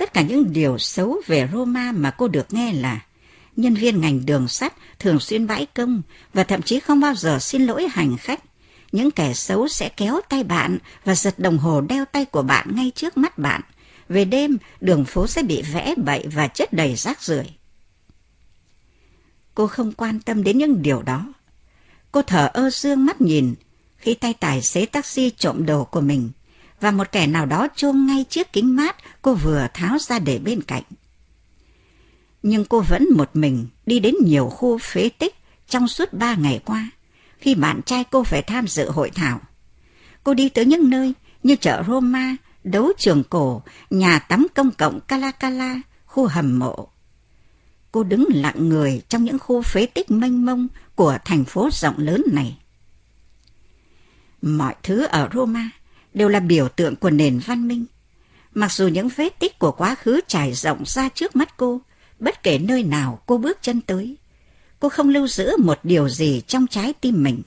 Tất 0.00 0.12
cả 0.12 0.22
những 0.22 0.52
điều 0.52 0.78
xấu 0.78 1.20
về 1.26 1.48
Roma 1.52 1.92
mà 1.92 2.10
cô 2.10 2.28
được 2.28 2.54
nghe 2.54 2.72
là 2.72 3.00
nhân 3.56 3.74
viên 3.74 4.00
ngành 4.00 4.26
đường 4.26 4.48
sắt 4.48 4.74
thường 4.98 5.20
xuyên 5.20 5.46
bãi 5.46 5.66
công 5.66 6.02
và 6.34 6.44
thậm 6.44 6.62
chí 6.62 6.80
không 6.80 7.00
bao 7.00 7.14
giờ 7.14 7.38
xin 7.38 7.66
lỗi 7.66 7.88
hành 7.90 8.16
khách, 8.16 8.40
những 8.92 9.10
kẻ 9.10 9.34
xấu 9.34 9.68
sẽ 9.68 9.88
kéo 9.88 10.20
tay 10.28 10.44
bạn 10.44 10.78
và 11.04 11.14
giật 11.14 11.38
đồng 11.38 11.58
hồ 11.58 11.80
đeo 11.80 12.04
tay 12.04 12.24
của 12.24 12.42
bạn 12.42 12.66
ngay 12.74 12.92
trước 12.94 13.16
mắt 13.16 13.38
bạn. 13.38 13.60
Về 14.08 14.24
đêm, 14.24 14.58
đường 14.80 15.04
phố 15.04 15.26
sẽ 15.26 15.42
bị 15.42 15.62
vẽ 15.62 15.94
bậy 15.96 16.26
và 16.34 16.48
chất 16.48 16.72
đầy 16.72 16.94
rác 16.94 17.22
rưởi. 17.22 17.46
Cô 19.54 19.66
không 19.66 19.92
quan 19.92 20.20
tâm 20.20 20.42
đến 20.42 20.58
những 20.58 20.82
điều 20.82 21.02
đó. 21.02 21.32
Cô 22.12 22.22
thở 22.22 22.50
ơ 22.54 22.70
dương 22.70 23.06
mắt 23.06 23.20
nhìn 23.20 23.54
khi 23.96 24.14
tay 24.14 24.34
tài 24.34 24.62
xế 24.62 24.86
taxi 24.86 25.30
trộm 25.30 25.66
đồ 25.66 25.84
của 25.84 26.00
mình 26.00 26.30
và 26.80 26.90
một 26.90 27.12
kẻ 27.12 27.26
nào 27.26 27.46
đó 27.46 27.68
chôm 27.76 28.06
ngay 28.06 28.24
chiếc 28.24 28.52
kính 28.52 28.76
mát 28.76 28.96
cô 29.22 29.34
vừa 29.34 29.66
tháo 29.74 29.98
ra 29.98 30.18
để 30.18 30.38
bên 30.38 30.62
cạnh. 30.62 30.82
Nhưng 32.42 32.64
cô 32.64 32.80
vẫn 32.80 33.06
một 33.16 33.30
mình 33.34 33.66
đi 33.86 34.00
đến 34.00 34.14
nhiều 34.24 34.48
khu 34.48 34.78
phế 34.78 35.08
tích 35.08 35.34
trong 35.68 35.88
suốt 35.88 36.12
ba 36.12 36.34
ngày 36.34 36.60
qua 36.64 36.90
khi 37.38 37.54
bạn 37.54 37.80
trai 37.86 38.04
cô 38.10 38.24
phải 38.24 38.42
tham 38.42 38.66
dự 38.66 38.90
hội 38.90 39.10
thảo. 39.10 39.40
Cô 40.24 40.34
đi 40.34 40.48
tới 40.48 40.64
những 40.64 40.90
nơi 40.90 41.14
như 41.42 41.56
chợ 41.56 41.82
Roma, 41.86 42.36
đấu 42.64 42.92
trường 42.98 43.22
cổ, 43.30 43.62
nhà 43.90 44.18
tắm 44.18 44.46
công 44.54 44.70
cộng 44.70 45.00
Calacala, 45.00 45.80
khu 46.06 46.26
hầm 46.26 46.58
mộ. 46.58 46.88
Cô 47.92 48.02
đứng 48.02 48.24
lặng 48.34 48.68
người 48.68 49.02
trong 49.08 49.24
những 49.24 49.38
khu 49.38 49.62
phế 49.62 49.86
tích 49.86 50.10
mênh 50.10 50.46
mông 50.46 50.68
của 50.94 51.18
thành 51.24 51.44
phố 51.44 51.68
rộng 51.72 51.98
lớn 51.98 52.22
này. 52.32 52.58
Mọi 54.42 54.74
thứ 54.82 55.06
ở 55.06 55.28
Roma 55.34 55.70
đều 56.14 56.28
là 56.28 56.40
biểu 56.40 56.68
tượng 56.68 56.96
của 56.96 57.10
nền 57.10 57.40
văn 57.46 57.68
minh. 57.68 57.84
Mặc 58.54 58.72
dù 58.72 58.88
những 58.88 59.08
vết 59.16 59.38
tích 59.38 59.58
của 59.58 59.72
quá 59.72 59.94
khứ 59.94 60.20
trải 60.26 60.52
rộng 60.54 60.82
ra 60.86 61.08
trước 61.08 61.36
mắt 61.36 61.56
cô, 61.56 61.80
bất 62.18 62.42
kể 62.42 62.58
nơi 62.58 62.84
nào 62.84 63.22
cô 63.26 63.38
bước 63.38 63.58
chân 63.62 63.80
tới, 63.80 64.16
cô 64.80 64.88
không 64.88 65.08
lưu 65.08 65.28
giữ 65.28 65.56
một 65.58 65.78
điều 65.82 66.08
gì 66.08 66.42
trong 66.46 66.66
trái 66.66 66.92
tim 66.92 67.22
mình. 67.22 67.42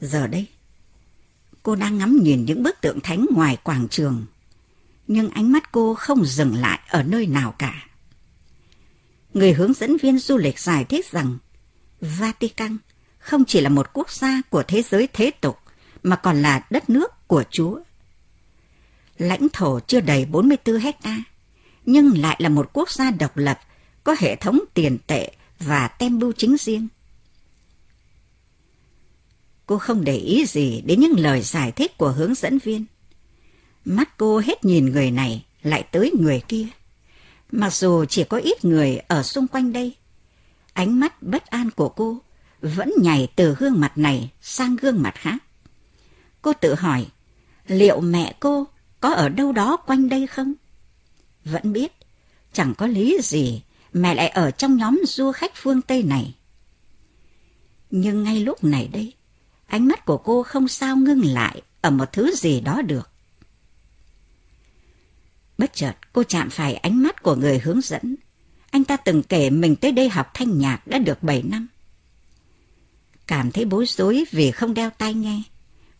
Giờ 0.00 0.26
đây, 0.26 0.46
cô 1.62 1.76
đang 1.76 1.98
ngắm 1.98 2.18
nhìn 2.22 2.44
những 2.44 2.62
bức 2.62 2.80
tượng 2.80 3.00
thánh 3.00 3.26
ngoài 3.34 3.56
quảng 3.62 3.88
trường, 3.88 4.24
nhưng 5.06 5.30
ánh 5.30 5.52
mắt 5.52 5.72
cô 5.72 5.94
không 5.94 6.24
dừng 6.24 6.54
lại 6.54 6.80
ở 6.88 7.02
nơi 7.02 7.26
nào 7.26 7.54
cả. 7.58 7.88
Người 9.34 9.52
hướng 9.52 9.72
dẫn 9.72 9.96
viên 9.96 10.18
du 10.18 10.36
lịch 10.36 10.58
giải 10.58 10.84
thích 10.84 11.10
rằng 11.10 11.38
Vatican 12.00 12.76
không 13.22 13.44
chỉ 13.44 13.60
là 13.60 13.68
một 13.68 13.92
quốc 13.92 14.10
gia 14.10 14.42
của 14.50 14.62
thế 14.62 14.82
giới 14.82 15.08
thế 15.12 15.30
tục, 15.30 15.58
mà 16.02 16.16
còn 16.16 16.42
là 16.42 16.66
đất 16.70 16.90
nước 16.90 17.28
của 17.28 17.44
Chúa. 17.50 17.80
Lãnh 19.18 19.48
thổ 19.52 19.80
chưa 19.80 20.00
đầy 20.00 20.24
44 20.24 20.76
hecta, 20.76 21.16
nhưng 21.86 22.20
lại 22.20 22.36
là 22.38 22.48
một 22.48 22.70
quốc 22.72 22.90
gia 22.90 23.10
độc 23.10 23.36
lập, 23.36 23.58
có 24.04 24.16
hệ 24.18 24.36
thống 24.36 24.60
tiền 24.74 24.98
tệ 25.06 25.32
và 25.58 25.88
tem 25.88 26.18
bưu 26.18 26.32
chính 26.32 26.56
riêng. 26.56 26.88
Cô 29.66 29.78
không 29.78 30.04
để 30.04 30.16
ý 30.16 30.46
gì 30.46 30.80
đến 30.80 31.00
những 31.00 31.18
lời 31.18 31.42
giải 31.42 31.72
thích 31.72 31.98
của 31.98 32.08
hướng 32.08 32.34
dẫn 32.34 32.58
viên. 32.58 32.84
Mắt 33.84 34.16
cô 34.16 34.38
hết 34.38 34.64
nhìn 34.64 34.86
người 34.86 35.10
này 35.10 35.44
lại 35.62 35.82
tới 35.92 36.12
người 36.20 36.42
kia. 36.48 36.66
Mặc 37.52 37.74
dù 37.74 38.04
chỉ 38.04 38.24
có 38.24 38.36
ít 38.36 38.64
người 38.64 38.96
ở 38.96 39.22
xung 39.22 39.46
quanh 39.48 39.72
đây, 39.72 39.94
ánh 40.72 41.00
mắt 41.00 41.22
bất 41.22 41.46
an 41.46 41.70
của 41.70 41.88
cô 41.88 42.18
vẫn 42.62 42.92
nhảy 42.98 43.28
từ 43.36 43.54
gương 43.54 43.80
mặt 43.80 43.98
này 43.98 44.30
sang 44.40 44.76
gương 44.76 45.02
mặt 45.02 45.14
khác. 45.14 45.44
Cô 46.42 46.52
tự 46.52 46.74
hỏi, 46.74 47.06
liệu 47.66 48.00
mẹ 48.00 48.36
cô 48.40 48.66
có 49.00 49.14
ở 49.14 49.28
đâu 49.28 49.52
đó 49.52 49.76
quanh 49.76 50.08
đây 50.08 50.26
không? 50.26 50.54
Vẫn 51.44 51.72
biết, 51.72 51.92
chẳng 52.52 52.74
có 52.74 52.86
lý 52.86 53.18
gì 53.22 53.62
mẹ 53.92 54.14
lại 54.14 54.28
ở 54.28 54.50
trong 54.50 54.76
nhóm 54.76 55.00
du 55.06 55.32
khách 55.32 55.52
phương 55.54 55.82
Tây 55.82 56.02
này. 56.02 56.34
Nhưng 57.90 58.22
ngay 58.22 58.40
lúc 58.40 58.64
này 58.64 58.88
đây, 58.92 59.12
ánh 59.66 59.88
mắt 59.88 60.04
của 60.04 60.18
cô 60.18 60.42
không 60.42 60.68
sao 60.68 60.96
ngưng 60.96 61.24
lại 61.24 61.62
ở 61.80 61.90
một 61.90 62.12
thứ 62.12 62.34
gì 62.34 62.60
đó 62.60 62.82
được. 62.82 63.08
Bất 65.58 65.74
chợt 65.74 65.96
cô 66.12 66.22
chạm 66.22 66.50
phải 66.50 66.74
ánh 66.74 67.02
mắt 67.02 67.22
của 67.22 67.34
người 67.34 67.58
hướng 67.58 67.80
dẫn. 67.80 68.16
Anh 68.70 68.84
ta 68.84 68.96
từng 68.96 69.22
kể 69.22 69.50
mình 69.50 69.76
tới 69.76 69.92
đây 69.92 70.08
học 70.08 70.30
thanh 70.34 70.58
nhạc 70.58 70.86
đã 70.86 70.98
được 70.98 71.22
7 71.22 71.42
năm. 71.42 71.68
Cảm 73.26 73.52
thấy 73.52 73.64
bối 73.64 73.86
rối 73.86 74.24
vì 74.30 74.50
không 74.50 74.74
đeo 74.74 74.90
tai 74.90 75.14
nghe, 75.14 75.42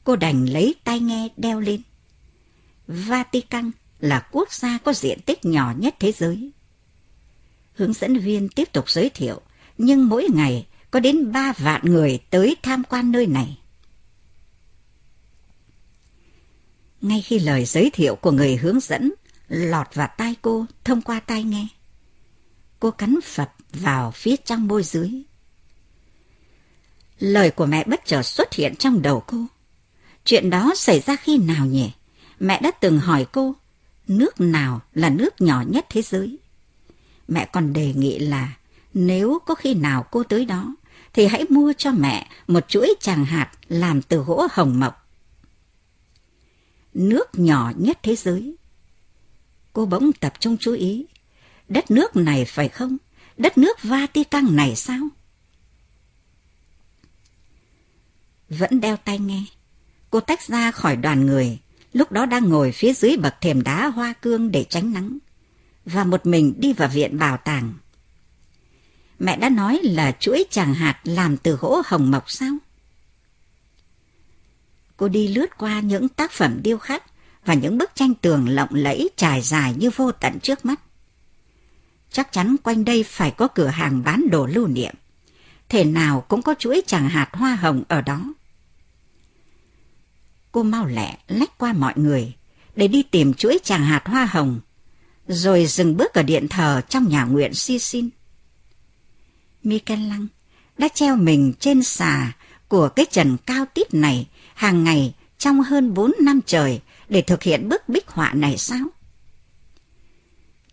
cô 0.04 0.16
đành 0.16 0.46
lấy 0.46 0.74
tai 0.84 1.00
nghe 1.00 1.28
đeo 1.36 1.60
lên. 1.60 1.80
Vatican 2.86 3.70
là 4.00 4.28
quốc 4.32 4.52
gia 4.52 4.78
có 4.78 4.92
diện 4.92 5.18
tích 5.26 5.44
nhỏ 5.44 5.74
nhất 5.78 5.94
thế 6.00 6.12
giới. 6.12 6.50
Hướng 7.74 7.92
dẫn 7.92 8.18
viên 8.18 8.48
tiếp 8.48 8.72
tục 8.72 8.90
giới 8.90 9.10
thiệu, 9.10 9.40
nhưng 9.78 10.08
mỗi 10.08 10.26
ngày 10.34 10.66
có 10.90 11.00
đến 11.00 11.32
3 11.32 11.52
vạn 11.58 11.80
người 11.84 12.18
tới 12.30 12.56
tham 12.62 12.82
quan 12.84 13.12
nơi 13.12 13.26
này. 13.26 13.58
Ngay 17.00 17.22
khi 17.22 17.38
lời 17.38 17.64
giới 17.64 17.90
thiệu 17.90 18.16
của 18.16 18.30
người 18.30 18.56
hướng 18.56 18.80
dẫn 18.80 19.12
lọt 19.48 19.94
vào 19.94 20.08
tai 20.16 20.34
cô 20.42 20.66
thông 20.84 21.02
qua 21.02 21.20
tai 21.20 21.44
nghe, 21.44 21.66
cô 22.80 22.90
cắn 22.90 23.18
phập 23.24 23.54
vào 23.72 24.10
phía 24.10 24.36
trong 24.36 24.68
môi 24.68 24.82
dưới. 24.82 25.22
Lời 27.22 27.50
của 27.50 27.66
mẹ 27.66 27.84
bất 27.84 28.00
chợt 28.04 28.22
xuất 28.22 28.54
hiện 28.54 28.76
trong 28.76 29.02
đầu 29.02 29.22
cô. 29.26 29.46
Chuyện 30.24 30.50
đó 30.50 30.72
xảy 30.76 31.00
ra 31.00 31.16
khi 31.16 31.38
nào 31.38 31.66
nhỉ? 31.66 31.92
Mẹ 32.40 32.60
đã 32.62 32.70
từng 32.70 32.98
hỏi 32.98 33.26
cô, 33.32 33.54
nước 34.08 34.40
nào 34.40 34.80
là 34.94 35.10
nước 35.10 35.40
nhỏ 35.40 35.64
nhất 35.68 35.86
thế 35.90 36.02
giới? 36.02 36.38
Mẹ 37.28 37.48
còn 37.52 37.72
đề 37.72 37.92
nghị 37.94 38.18
là 38.18 38.56
nếu 38.94 39.38
có 39.46 39.54
khi 39.54 39.74
nào 39.74 40.06
cô 40.10 40.22
tới 40.22 40.44
đó, 40.44 40.74
thì 41.12 41.26
hãy 41.26 41.44
mua 41.48 41.72
cho 41.78 41.90
mẹ 41.90 42.28
một 42.46 42.68
chuỗi 42.68 42.94
tràng 43.00 43.24
hạt 43.24 43.50
làm 43.68 44.02
từ 44.02 44.16
gỗ 44.16 44.46
hồng 44.52 44.80
mộc. 44.80 45.08
Nước 46.94 47.28
nhỏ 47.32 47.72
nhất 47.76 47.98
thế 48.02 48.16
giới. 48.16 48.56
Cô 49.72 49.86
bỗng 49.86 50.12
tập 50.12 50.32
trung 50.40 50.56
chú 50.60 50.72
ý. 50.72 51.06
Đất 51.68 51.90
nước 51.90 52.16
này 52.16 52.44
phải 52.44 52.68
không? 52.68 52.96
Đất 53.36 53.58
nước 53.58 53.82
Vatican 53.82 54.56
này 54.56 54.76
sao? 54.76 55.08
Vẫn 58.58 58.80
đeo 58.80 58.96
tai 58.96 59.18
nghe. 59.18 59.42
Cô 60.10 60.20
tách 60.20 60.42
ra 60.42 60.70
khỏi 60.70 60.96
đoàn 60.96 61.26
người, 61.26 61.58
lúc 61.92 62.12
đó 62.12 62.26
đang 62.26 62.48
ngồi 62.48 62.72
phía 62.72 62.92
dưới 62.92 63.16
bậc 63.16 63.40
thềm 63.40 63.62
đá 63.62 63.86
hoa 63.86 64.12
cương 64.12 64.50
để 64.50 64.64
tránh 64.64 64.92
nắng, 64.92 65.18
và 65.84 66.04
một 66.04 66.26
mình 66.26 66.54
đi 66.58 66.72
vào 66.72 66.88
viện 66.88 67.18
bảo 67.18 67.36
tàng. 67.36 67.74
Mẹ 69.18 69.36
đã 69.36 69.48
nói 69.48 69.80
là 69.82 70.12
chuỗi 70.12 70.44
tràng 70.50 70.74
hạt 70.74 71.00
làm 71.04 71.36
từ 71.36 71.56
gỗ 71.56 71.82
hồng 71.84 72.10
mộc 72.10 72.30
sao? 72.30 72.56
Cô 74.96 75.08
đi 75.08 75.28
lướt 75.28 75.58
qua 75.58 75.80
những 75.80 76.08
tác 76.08 76.32
phẩm 76.32 76.60
điêu 76.62 76.78
khắc 76.78 77.04
và 77.44 77.54
những 77.54 77.78
bức 77.78 77.90
tranh 77.94 78.14
tường 78.14 78.48
lộng 78.48 78.70
lẫy 78.72 79.10
trải 79.16 79.42
dài 79.42 79.74
như 79.78 79.90
vô 79.96 80.12
tận 80.12 80.40
trước 80.40 80.64
mắt. 80.64 80.80
Chắc 82.10 82.32
chắn 82.32 82.56
quanh 82.62 82.84
đây 82.84 83.02
phải 83.02 83.30
có 83.30 83.48
cửa 83.48 83.66
hàng 83.66 84.04
bán 84.04 84.30
đồ 84.30 84.46
lưu 84.46 84.66
niệm. 84.66 84.94
Thể 85.68 85.84
nào 85.84 86.20
cũng 86.28 86.42
có 86.42 86.54
chuỗi 86.58 86.82
tràng 86.86 87.08
hạt 87.08 87.28
hoa 87.32 87.54
hồng 87.54 87.82
ở 87.88 88.00
đó. 88.00 88.34
Cô 90.52 90.62
mau 90.62 90.86
lẹ 90.86 91.16
lách 91.28 91.58
qua 91.58 91.72
mọi 91.72 91.92
người 91.96 92.34
để 92.76 92.88
đi 92.88 93.02
tìm 93.02 93.34
chuỗi 93.34 93.58
tràng 93.62 93.84
hạt 93.84 94.02
hoa 94.06 94.24
hồng, 94.24 94.60
rồi 95.28 95.66
dừng 95.66 95.96
bước 95.96 96.14
ở 96.14 96.22
điện 96.22 96.48
thờ 96.48 96.80
trong 96.88 97.08
nhà 97.08 97.24
nguyện 97.24 97.54
si 97.54 97.78
xin. 97.78 98.08
Lăng 99.88 100.26
đã 100.78 100.88
treo 100.88 101.16
mình 101.16 101.52
trên 101.60 101.82
xà 101.82 102.32
của 102.68 102.88
cái 102.88 103.06
trần 103.10 103.36
cao 103.46 103.64
tít 103.74 103.94
này 103.94 104.28
hàng 104.54 104.84
ngày 104.84 105.14
trong 105.38 105.62
hơn 105.62 105.94
bốn 105.94 106.12
năm 106.20 106.40
trời 106.46 106.80
để 107.08 107.22
thực 107.22 107.42
hiện 107.42 107.68
bức 107.68 107.88
bích 107.88 108.08
họa 108.08 108.32
này 108.34 108.58
sao? 108.58 108.86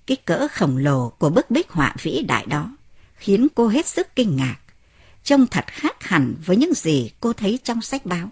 Cái 0.08 0.18
cỡ 0.18 0.48
khổng 0.52 0.78
lồ 0.78 1.10
của 1.10 1.30
bức 1.30 1.52
bích 1.52 1.70
họa 1.70 1.96
vĩ 2.02 2.24
đại 2.28 2.46
đó 2.46 2.78
khiến 3.16 3.48
cô 3.56 3.68
hết 3.68 3.86
sức 3.86 4.08
kinh 4.16 4.36
ngạc, 4.36 4.58
trông 5.24 5.48
thật 5.48 5.66
khác 5.68 6.04
hẳn 6.04 6.36
với 6.46 6.58
những 6.58 6.74
gì 6.74 7.12
cô 7.20 7.34
thấy 7.34 7.60
trong 7.64 7.82
sách 7.82 8.06
báo. 8.06 8.30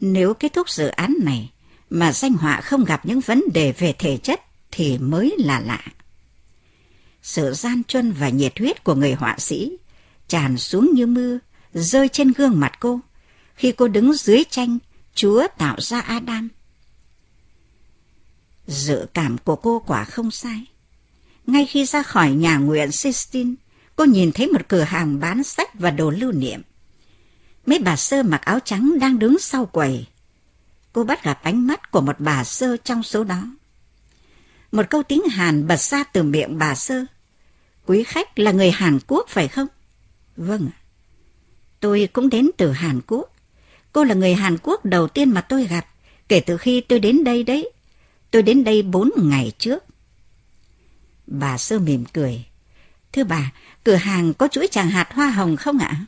Nếu 0.00 0.34
kết 0.34 0.52
thúc 0.52 0.70
dự 0.70 0.88
án 0.88 1.14
này 1.22 1.50
mà 1.90 2.12
danh 2.12 2.34
họa 2.34 2.60
không 2.60 2.84
gặp 2.84 3.06
những 3.06 3.20
vấn 3.20 3.44
đề 3.54 3.72
về 3.72 3.94
thể 3.98 4.16
chất 4.16 4.40
thì 4.70 4.98
mới 4.98 5.36
là 5.38 5.60
lạ. 5.60 5.84
Sự 7.22 7.54
gian 7.54 7.82
truân 7.84 8.12
và 8.12 8.28
nhiệt 8.28 8.58
huyết 8.58 8.84
của 8.84 8.94
người 8.94 9.12
họa 9.12 9.36
sĩ 9.38 9.76
tràn 10.28 10.58
xuống 10.58 10.90
như 10.94 11.06
mưa, 11.06 11.38
rơi 11.74 12.08
trên 12.08 12.32
gương 12.32 12.60
mặt 12.60 12.72
cô 12.80 13.00
khi 13.54 13.72
cô 13.72 13.88
đứng 13.88 14.14
dưới 14.14 14.44
tranh 14.50 14.78
Chúa 15.14 15.46
tạo 15.58 15.76
ra 15.78 16.00
Adam. 16.00 16.48
Dự 18.66 19.06
cảm 19.14 19.38
của 19.38 19.56
cô 19.56 19.82
quả 19.86 20.04
không 20.04 20.30
sai. 20.30 20.64
Ngay 21.46 21.66
khi 21.66 21.84
ra 21.84 22.02
khỏi 22.02 22.30
nhà 22.30 22.56
nguyện 22.56 22.92
Sistine, 22.92 23.54
cô 23.96 24.04
nhìn 24.04 24.32
thấy 24.32 24.46
một 24.46 24.68
cửa 24.68 24.82
hàng 24.82 25.20
bán 25.20 25.44
sách 25.44 25.74
và 25.74 25.90
đồ 25.90 26.10
lưu 26.10 26.32
niệm. 26.32 26.62
Mấy 27.68 27.78
bà 27.78 27.96
sơ 27.96 28.22
mặc 28.22 28.44
áo 28.44 28.58
trắng 28.64 28.98
đang 29.00 29.18
đứng 29.18 29.38
sau 29.38 29.66
quầy. 29.66 30.06
Cô 30.92 31.04
bắt 31.04 31.24
gặp 31.24 31.40
ánh 31.42 31.66
mắt 31.66 31.90
của 31.90 32.00
một 32.00 32.16
bà 32.20 32.44
sơ 32.44 32.76
trong 32.76 33.02
số 33.02 33.24
đó. 33.24 33.42
Một 34.72 34.82
câu 34.90 35.02
tiếng 35.02 35.22
Hàn 35.30 35.66
bật 35.66 35.80
ra 35.80 36.04
từ 36.04 36.22
miệng 36.22 36.58
bà 36.58 36.74
sơ. 36.74 37.04
Quý 37.86 38.04
khách 38.04 38.38
là 38.38 38.52
người 38.52 38.70
Hàn 38.70 38.98
Quốc 39.06 39.26
phải 39.28 39.48
không? 39.48 39.66
Vâng 40.36 40.70
Tôi 41.80 42.08
cũng 42.12 42.28
đến 42.28 42.50
từ 42.56 42.72
Hàn 42.72 43.00
Quốc. 43.06 43.36
Cô 43.92 44.04
là 44.04 44.14
người 44.14 44.34
Hàn 44.34 44.56
Quốc 44.62 44.84
đầu 44.84 45.08
tiên 45.08 45.30
mà 45.30 45.40
tôi 45.40 45.64
gặp 45.64 45.86
kể 46.28 46.40
từ 46.40 46.56
khi 46.56 46.80
tôi 46.80 47.00
đến 47.00 47.24
đây 47.24 47.44
đấy. 47.44 47.70
Tôi 48.30 48.42
đến 48.42 48.64
đây 48.64 48.82
bốn 48.82 49.10
ngày 49.16 49.52
trước. 49.58 49.84
Bà 51.26 51.58
sơ 51.58 51.78
mỉm 51.78 52.04
cười. 52.12 52.44
Thưa 53.12 53.24
bà, 53.24 53.52
cửa 53.84 53.94
hàng 53.94 54.34
có 54.34 54.48
chuỗi 54.48 54.68
tràng 54.70 54.90
hạt 54.90 55.12
hoa 55.12 55.30
hồng 55.30 55.56
không 55.56 55.78
ạ? 55.78 56.06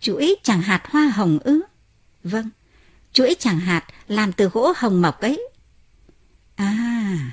Chuỗi 0.00 0.36
chẳng 0.42 0.62
hạt 0.62 0.82
hoa 0.90 1.08
hồng 1.08 1.38
ư? 1.38 1.60
Vâng, 2.24 2.50
chuỗi 3.12 3.36
chẳng 3.38 3.60
hạt 3.60 3.84
làm 4.08 4.32
từ 4.32 4.48
gỗ 4.48 4.72
hồng 4.76 5.02
mộc 5.02 5.20
ấy. 5.20 5.48
À... 6.56 7.32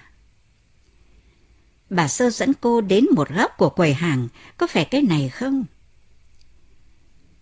Bà 1.89 2.07
sơ 2.07 2.29
dẫn 2.29 2.51
cô 2.61 2.81
đến 2.81 3.05
một 3.15 3.29
góc 3.29 3.57
của 3.57 3.69
quầy 3.69 3.93
hàng, 3.93 4.27
có 4.57 4.67
phải 4.67 4.85
cái 4.85 5.01
này 5.01 5.29
không? 5.29 5.65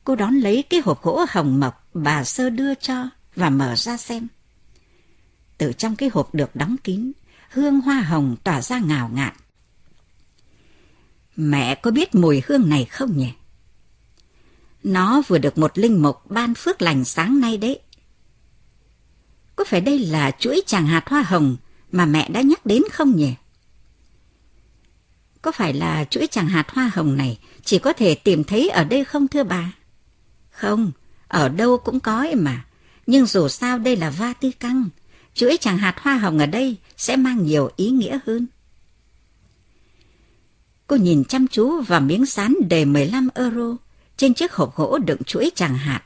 Cô 0.03 0.15
đón 0.15 0.35
lấy 0.35 0.63
cái 0.63 0.81
hộp 0.85 1.03
gỗ 1.03 1.25
hồng 1.29 1.59
mộc 1.59 1.89
bà 1.93 2.23
sơ 2.23 2.49
đưa 2.49 2.75
cho 2.75 3.09
và 3.35 3.49
mở 3.49 3.75
ra 3.75 3.97
xem. 3.97 4.27
Từ 5.57 5.73
trong 5.73 5.95
cái 5.95 6.09
hộp 6.13 6.35
được 6.35 6.55
đóng 6.55 6.75
kín, 6.83 7.11
hương 7.49 7.81
hoa 7.81 8.01
hồng 8.01 8.35
tỏa 8.43 8.61
ra 8.61 8.79
ngào 8.79 9.09
ngạt. 9.13 9.33
Mẹ 11.35 11.75
có 11.75 11.91
biết 11.91 12.15
mùi 12.15 12.41
hương 12.47 12.69
này 12.69 12.85
không 12.85 13.17
nhỉ? 13.17 13.31
Nó 14.85 15.21
vừa 15.27 15.37
được 15.37 15.57
một 15.57 15.77
linh 15.77 16.01
mục 16.01 16.31
ban 16.31 16.55
phước 16.55 16.81
lành 16.81 17.05
sáng 17.05 17.39
nay 17.39 17.57
đấy. 17.57 17.79
Có 19.55 19.63
phải 19.63 19.81
đây 19.81 19.99
là 19.99 20.31
chuỗi 20.31 20.61
chàng 20.65 20.87
hạt 20.87 21.09
hoa 21.09 21.21
hồng 21.21 21.57
mà 21.91 22.05
mẹ 22.05 22.29
đã 22.29 22.41
nhắc 22.41 22.65
đến 22.65 22.81
không 22.91 23.15
nhỉ? 23.15 23.33
Có 25.41 25.51
phải 25.51 25.73
là 25.73 26.05
chuỗi 26.05 26.27
chàng 26.31 26.47
hạt 26.47 26.69
hoa 26.69 26.91
hồng 26.93 27.17
này 27.17 27.39
chỉ 27.63 27.79
có 27.79 27.93
thể 27.93 28.15
tìm 28.15 28.43
thấy 28.43 28.69
ở 28.69 28.83
đây 28.83 29.05
không 29.05 29.27
thưa 29.27 29.43
bà? 29.43 29.71
Không, 30.49 30.91
ở 31.27 31.49
đâu 31.49 31.77
cũng 31.77 31.99
có 31.99 32.17
ấy 32.17 32.35
mà. 32.35 32.65
Nhưng 33.07 33.25
dù 33.25 33.47
sao 33.47 33.79
đây 33.79 33.95
là 33.95 34.09
Vatican, 34.09 34.89
chuỗi 35.33 35.57
chàng 35.61 35.77
hạt 35.77 35.95
hoa 35.99 36.17
hồng 36.17 36.39
ở 36.39 36.45
đây 36.45 36.75
sẽ 36.97 37.15
mang 37.15 37.43
nhiều 37.43 37.69
ý 37.75 37.89
nghĩa 37.89 38.19
hơn. 38.25 38.47
Cô 40.87 40.95
nhìn 40.95 41.23
chăm 41.23 41.47
chú 41.47 41.81
vào 41.81 42.01
miếng 42.01 42.25
sán 42.25 42.55
đề 42.69 42.85
15 42.85 43.29
euro 43.35 43.77
trên 44.17 44.33
chiếc 44.33 44.53
hộp 44.53 44.75
gỗ 44.75 44.97
đựng 44.97 45.23
chuỗi 45.23 45.51
chàng 45.55 45.77
hạt. 45.77 46.01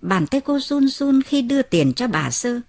Bàn 0.00 0.26
tay 0.26 0.40
cô 0.40 0.58
run 0.60 0.88
run 0.88 1.22
khi 1.22 1.42
đưa 1.42 1.62
tiền 1.62 1.92
cho 1.92 2.06
bà 2.06 2.30
Sơ. 2.30 2.60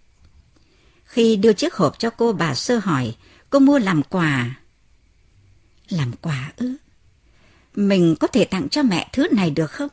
Khi 1.04 1.36
đưa 1.36 1.54
chiếc 1.54 1.74
hộp 1.74 2.00
cho 2.00 2.10
cô, 2.10 2.34
bà 2.34 2.56
Sơ 2.56 2.78
hỏi, 2.78 3.16
cô 3.50 3.60
mua 3.60 3.80
làm 3.80 4.04
quà. 4.04 4.60
Làm 5.90 6.12
quà 6.22 6.52
ư? 6.58 6.76
Mình 7.76 8.16
có 8.20 8.28
thể 8.28 8.46
tặng 8.46 8.70
cho 8.70 8.84
mẹ 8.84 9.10
thứ 9.14 9.28
này 9.32 9.50
được 9.50 9.72
không? 9.72 9.90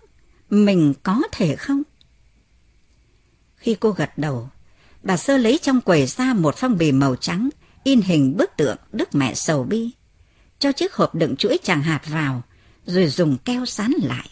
Mình 0.51 0.95
có 1.03 1.23
thể 1.33 1.57
không? 1.57 1.83
Khi 3.57 3.77
cô 3.81 3.91
gật 3.91 4.19
đầu, 4.19 4.49
bà 5.03 5.17
Sơ 5.17 5.37
lấy 5.37 5.59
trong 5.63 5.81
quầy 5.81 6.07
ra 6.07 6.35
một 6.35 6.55
phong 6.57 6.79
bì 6.79 6.93
màu 6.93 7.17
trắng, 7.17 7.49
in 7.85 8.01
hình 8.01 8.37
bức 8.37 8.51
tượng 8.57 8.77
Đức 8.93 9.15
Mẹ 9.15 9.35
Sầu 9.35 9.65
Bi, 9.65 9.91
cho 10.59 10.73
chiếc 10.73 10.95
hộp 10.95 11.15
đựng 11.15 11.37
chuỗi 11.37 11.59
chàng 11.63 11.83
hạt 11.83 12.01
vào, 12.07 12.43
rồi 12.87 13.07
dùng 13.07 13.37
keo 13.39 13.67
dán 13.67 13.93
lại. 14.03 14.31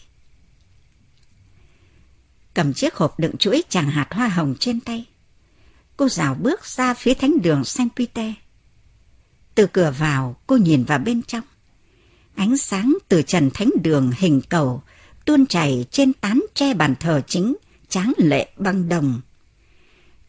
Cầm 2.53 2.73
chiếc 2.73 2.95
hộp 2.95 3.19
đựng 3.19 3.37
chuỗi 3.37 3.63
chàng 3.69 3.89
hạt 3.89 4.07
hoa 4.13 4.27
hồng 4.27 4.55
trên 4.59 4.79
tay, 4.79 5.05
cô 5.97 6.09
rào 6.09 6.35
bước 6.35 6.65
ra 6.65 6.93
phía 6.93 7.13
thánh 7.13 7.41
đường 7.41 7.65
Saint 7.65 7.95
Peter. 7.95 8.31
Từ 9.55 9.67
cửa 9.67 9.93
vào, 9.99 10.35
cô 10.47 10.57
nhìn 10.57 10.83
vào 10.83 10.99
bên 10.99 11.21
trong. 11.23 11.43
Ánh 12.35 12.57
sáng 12.57 12.97
từ 13.07 13.21
trần 13.21 13.49
thánh 13.53 13.69
đường 13.83 14.11
hình 14.17 14.41
cầu 14.49 14.83
tuôn 15.25 15.45
chảy 15.45 15.85
trên 15.91 16.13
tán 16.13 16.41
tre 16.53 16.73
bàn 16.73 16.95
thờ 16.99 17.21
chính, 17.27 17.55
tráng 17.89 18.13
lệ 18.17 18.49
băng 18.57 18.89
đồng. 18.89 19.21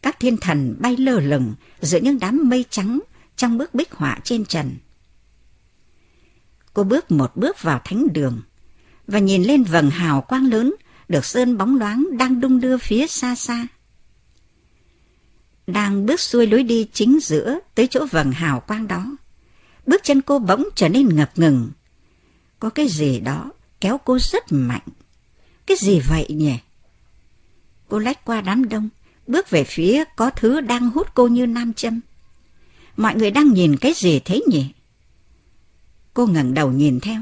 Các 0.01 0.19
thiên 0.19 0.37
thần 0.37 0.75
bay 0.79 0.97
lơ 0.97 1.19
lửng 1.19 1.53
giữa 1.81 1.99
những 1.99 2.19
đám 2.19 2.49
mây 2.49 2.65
trắng 2.69 2.99
trong 3.35 3.57
bức 3.57 3.73
bích 3.73 3.93
họa 3.93 4.19
trên 4.23 4.45
trần. 4.45 4.75
Cô 6.73 6.83
bước 6.83 7.11
một 7.11 7.35
bước 7.35 7.61
vào 7.61 7.81
thánh 7.83 8.07
đường 8.13 8.41
và 9.07 9.19
nhìn 9.19 9.43
lên 9.43 9.63
vầng 9.63 9.89
hào 9.89 10.21
quang 10.21 10.45
lớn 10.45 10.75
được 11.09 11.25
sơn 11.25 11.57
bóng 11.57 11.79
loáng 11.79 12.17
đang 12.17 12.39
đung 12.39 12.59
đưa 12.59 12.77
phía 12.77 13.07
xa 13.07 13.35
xa. 13.35 13.67
Đang 15.67 16.05
bước 16.05 16.19
xuôi 16.19 16.47
lối 16.47 16.63
đi 16.63 16.87
chính 16.93 17.19
giữa 17.19 17.59
tới 17.75 17.87
chỗ 17.87 18.05
vầng 18.11 18.31
hào 18.31 18.59
quang 18.59 18.87
đó. 18.87 19.17
Bước 19.85 20.03
chân 20.03 20.21
cô 20.21 20.39
bỗng 20.39 20.63
trở 20.75 20.89
nên 20.89 21.15
ngập 21.15 21.31
ngừng. 21.35 21.71
Có 22.59 22.69
cái 22.69 22.87
gì 22.87 23.19
đó 23.19 23.51
kéo 23.81 23.97
cô 24.05 24.19
rất 24.19 24.43
mạnh. 24.49 24.87
Cái 25.65 25.77
gì 25.79 25.99
vậy 25.99 26.25
nhỉ? 26.29 26.57
Cô 27.89 27.99
lách 27.99 28.25
qua 28.25 28.41
đám 28.41 28.69
đông, 28.69 28.89
bước 29.27 29.49
về 29.49 29.63
phía 29.63 30.03
có 30.15 30.29
thứ 30.29 30.61
đang 30.61 30.89
hút 30.89 31.07
cô 31.13 31.27
như 31.27 31.45
nam 31.45 31.73
châm. 31.73 31.99
Mọi 32.97 33.15
người 33.15 33.31
đang 33.31 33.53
nhìn 33.53 33.77
cái 33.77 33.93
gì 33.95 34.19
thế 34.19 34.41
nhỉ? 34.47 34.65
Cô 36.13 36.27
ngẩng 36.27 36.53
đầu 36.53 36.71
nhìn 36.71 36.99
theo. 36.99 37.21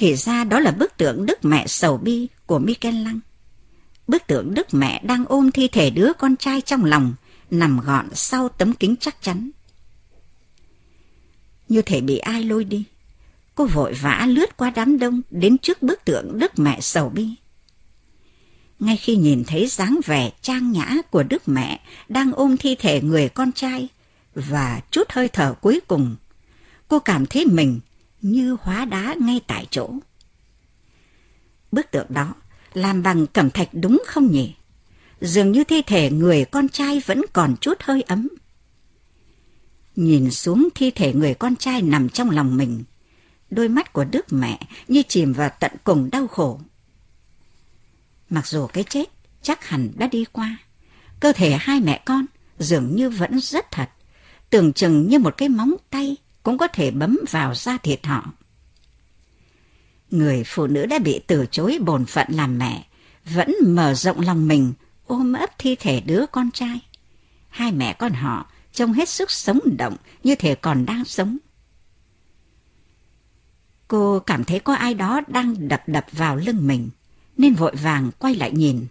Thì 0.00 0.16
ra 0.16 0.44
đó 0.44 0.60
là 0.60 0.70
bức 0.70 0.96
tượng 0.96 1.26
Đức 1.26 1.44
Mẹ 1.44 1.66
Sầu 1.66 1.96
Bi 1.96 2.28
của 2.46 2.58
Michelangelo. 2.58 3.20
Bức 4.06 4.26
tượng 4.26 4.54
Đức 4.54 4.74
Mẹ 4.74 5.02
đang 5.04 5.24
ôm 5.28 5.50
thi 5.50 5.68
thể 5.68 5.90
đứa 5.90 6.12
con 6.18 6.36
trai 6.36 6.60
trong 6.60 6.84
lòng, 6.84 7.14
nằm 7.50 7.80
gọn 7.80 8.08
sau 8.14 8.48
tấm 8.48 8.72
kính 8.72 8.96
chắc 9.00 9.22
chắn. 9.22 9.50
Như 11.68 11.82
thể 11.82 12.00
bị 12.00 12.18
ai 12.18 12.44
lôi 12.44 12.64
đi. 12.64 12.84
Cô 13.54 13.66
vội 13.66 13.92
vã 13.92 14.26
lướt 14.28 14.56
qua 14.56 14.70
đám 14.70 14.98
đông 14.98 15.22
đến 15.30 15.58
trước 15.58 15.82
bức 15.82 16.04
tượng 16.04 16.38
Đức 16.38 16.58
Mẹ 16.58 16.80
Sầu 16.80 17.08
Bi. 17.08 17.28
Ngay 18.78 18.96
khi 18.96 19.16
nhìn 19.16 19.44
thấy 19.46 19.66
dáng 19.66 20.00
vẻ 20.04 20.30
trang 20.42 20.72
nhã 20.72 20.96
của 21.10 21.22
Đức 21.22 21.48
Mẹ 21.48 21.80
đang 22.08 22.32
ôm 22.32 22.56
thi 22.56 22.74
thể 22.74 23.02
người 23.02 23.28
con 23.28 23.52
trai 23.52 23.88
và 24.34 24.80
chút 24.90 25.10
hơi 25.10 25.28
thở 25.28 25.54
cuối 25.60 25.80
cùng, 25.88 26.16
cô 26.88 26.98
cảm 26.98 27.26
thấy 27.26 27.46
mình 27.46 27.80
như 28.22 28.56
hóa 28.60 28.84
đá 28.84 29.14
ngay 29.18 29.40
tại 29.46 29.66
chỗ. 29.70 29.90
Bức 31.72 31.90
tượng 31.90 32.06
đó 32.08 32.34
làm 32.74 33.02
bằng 33.02 33.26
cẩm 33.26 33.50
thạch 33.50 33.68
đúng 33.72 34.02
không 34.06 34.32
nhỉ? 34.32 34.54
Dường 35.20 35.52
như 35.52 35.64
thi 35.64 35.82
thể 35.82 36.10
người 36.10 36.44
con 36.44 36.68
trai 36.68 37.02
vẫn 37.06 37.22
còn 37.32 37.56
chút 37.60 37.78
hơi 37.80 38.02
ấm. 38.02 38.28
Nhìn 39.96 40.30
xuống 40.30 40.68
thi 40.74 40.90
thể 40.90 41.12
người 41.12 41.34
con 41.34 41.56
trai 41.56 41.82
nằm 41.82 42.08
trong 42.08 42.30
lòng 42.30 42.56
mình, 42.56 42.84
đôi 43.50 43.68
mắt 43.68 43.92
của 43.92 44.04
Đức 44.04 44.32
mẹ 44.32 44.60
như 44.88 45.02
chìm 45.08 45.32
vào 45.32 45.50
tận 45.60 45.72
cùng 45.84 46.10
đau 46.12 46.26
khổ. 46.26 46.60
Mặc 48.30 48.46
dù 48.46 48.66
cái 48.66 48.84
chết 48.84 49.04
chắc 49.42 49.64
hẳn 49.64 49.90
đã 49.96 50.06
đi 50.06 50.24
qua, 50.32 50.56
cơ 51.20 51.32
thể 51.32 51.56
hai 51.60 51.80
mẹ 51.80 52.02
con 52.04 52.26
dường 52.58 52.96
như 52.96 53.10
vẫn 53.10 53.40
rất 53.40 53.70
thật, 53.70 53.90
tưởng 54.50 54.72
chừng 54.72 55.08
như 55.08 55.18
một 55.18 55.36
cái 55.36 55.48
móng 55.48 55.74
tay 55.90 56.16
cũng 56.42 56.58
có 56.58 56.68
thể 56.68 56.90
bấm 56.90 57.18
vào 57.30 57.54
da 57.54 57.78
thịt 57.78 58.06
họ. 58.06 58.32
Người 60.10 60.44
phụ 60.46 60.66
nữ 60.66 60.86
đã 60.86 60.98
bị 60.98 61.20
từ 61.26 61.46
chối 61.50 61.78
bổn 61.84 62.04
phận 62.04 62.26
làm 62.30 62.58
mẹ, 62.58 62.86
vẫn 63.24 63.54
mở 63.66 63.94
rộng 63.94 64.20
lòng 64.20 64.48
mình 64.48 64.72
ôm 65.06 65.32
ấp 65.32 65.58
thi 65.58 65.76
thể 65.76 66.00
đứa 66.00 66.24
con 66.32 66.50
trai. 66.50 66.80
Hai 67.48 67.72
mẹ 67.72 67.92
con 67.92 68.12
họ 68.12 68.50
trông 68.72 68.92
hết 68.92 69.08
sức 69.08 69.30
sống 69.30 69.60
động 69.78 69.96
như 70.24 70.34
thể 70.34 70.54
còn 70.54 70.86
đang 70.86 71.04
sống. 71.04 71.38
Cô 73.88 74.20
cảm 74.20 74.44
thấy 74.44 74.60
có 74.60 74.74
ai 74.74 74.94
đó 74.94 75.20
đang 75.28 75.68
đập 75.68 75.82
đập 75.86 76.06
vào 76.12 76.36
lưng 76.36 76.66
mình, 76.66 76.90
nên 77.36 77.54
vội 77.54 77.74
vàng 77.76 78.10
quay 78.18 78.34
lại 78.34 78.52
nhìn. 78.52 78.86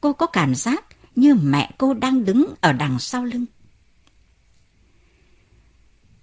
Cô 0.00 0.12
có 0.12 0.26
cảm 0.26 0.54
giác 0.54 0.84
như 1.16 1.34
mẹ 1.34 1.70
cô 1.78 1.94
đang 1.94 2.24
đứng 2.24 2.54
ở 2.60 2.72
đằng 2.72 2.98
sau 2.98 3.24
lưng. 3.24 3.46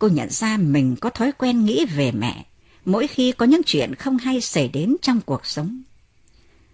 Cô 0.01 0.07
nhận 0.07 0.29
ra 0.29 0.57
mình 0.57 0.95
có 0.95 1.09
thói 1.09 1.31
quen 1.31 1.65
nghĩ 1.65 1.85
về 1.85 2.11
mẹ 2.11 2.45
mỗi 2.85 3.07
khi 3.07 3.31
có 3.31 3.45
những 3.45 3.61
chuyện 3.65 3.95
không 3.95 4.17
hay 4.17 4.41
xảy 4.41 4.67
đến 4.67 4.95
trong 5.01 5.21
cuộc 5.21 5.45
sống. 5.45 5.81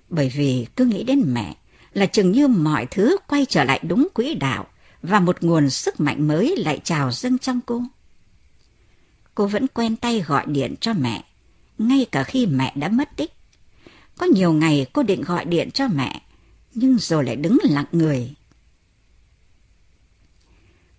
Bởi 0.09 0.31
vì 0.35 0.67
cứ 0.75 0.85
nghĩ 0.85 1.03
đến 1.03 1.33
mẹ 1.33 1.55
là 1.93 2.05
chừng 2.05 2.31
như 2.31 2.47
mọi 2.47 2.85
thứ 2.91 3.17
quay 3.27 3.45
trở 3.45 3.63
lại 3.63 3.79
đúng 3.83 4.07
quỹ 4.13 4.33
đạo 4.33 4.67
và 5.01 5.19
một 5.19 5.43
nguồn 5.43 5.69
sức 5.69 5.99
mạnh 5.99 6.27
mới 6.27 6.55
lại 6.57 6.79
trào 6.83 7.11
dâng 7.11 7.37
trong 7.37 7.59
cô. 7.65 7.83
Cô 9.35 9.47
vẫn 9.47 9.67
quen 9.67 9.95
tay 9.95 10.21
gọi 10.21 10.45
điện 10.47 10.75
cho 10.81 10.93
mẹ 10.93 11.23
ngay 11.77 12.05
cả 12.11 12.23
khi 12.23 12.45
mẹ 12.45 12.73
đã 12.75 12.89
mất 12.89 13.09
tích. 13.15 13.33
Có 14.17 14.25
nhiều 14.25 14.53
ngày 14.53 14.85
cô 14.93 15.03
định 15.03 15.21
gọi 15.21 15.45
điện 15.45 15.71
cho 15.71 15.87
mẹ, 15.87 16.21
nhưng 16.73 16.97
rồi 16.99 17.23
lại 17.23 17.35
đứng 17.35 17.57
lặng 17.63 17.87
người. 17.91 18.33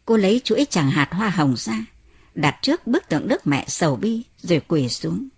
Cô 0.04 0.16
lấy 0.16 0.40
chuỗi 0.44 0.66
chàng 0.70 0.90
hạt 0.90 1.08
hoa 1.12 1.28
hồng 1.30 1.54
ra, 1.56 1.84
đặt 2.38 2.58
trước 2.62 2.86
bức 2.86 3.08
tượng 3.08 3.28
đức 3.28 3.46
mẹ 3.46 3.64
sầu 3.68 3.96
bi, 3.96 4.22
rồi 4.42 4.60
quỳ 4.68 4.88
xuống. 4.88 5.28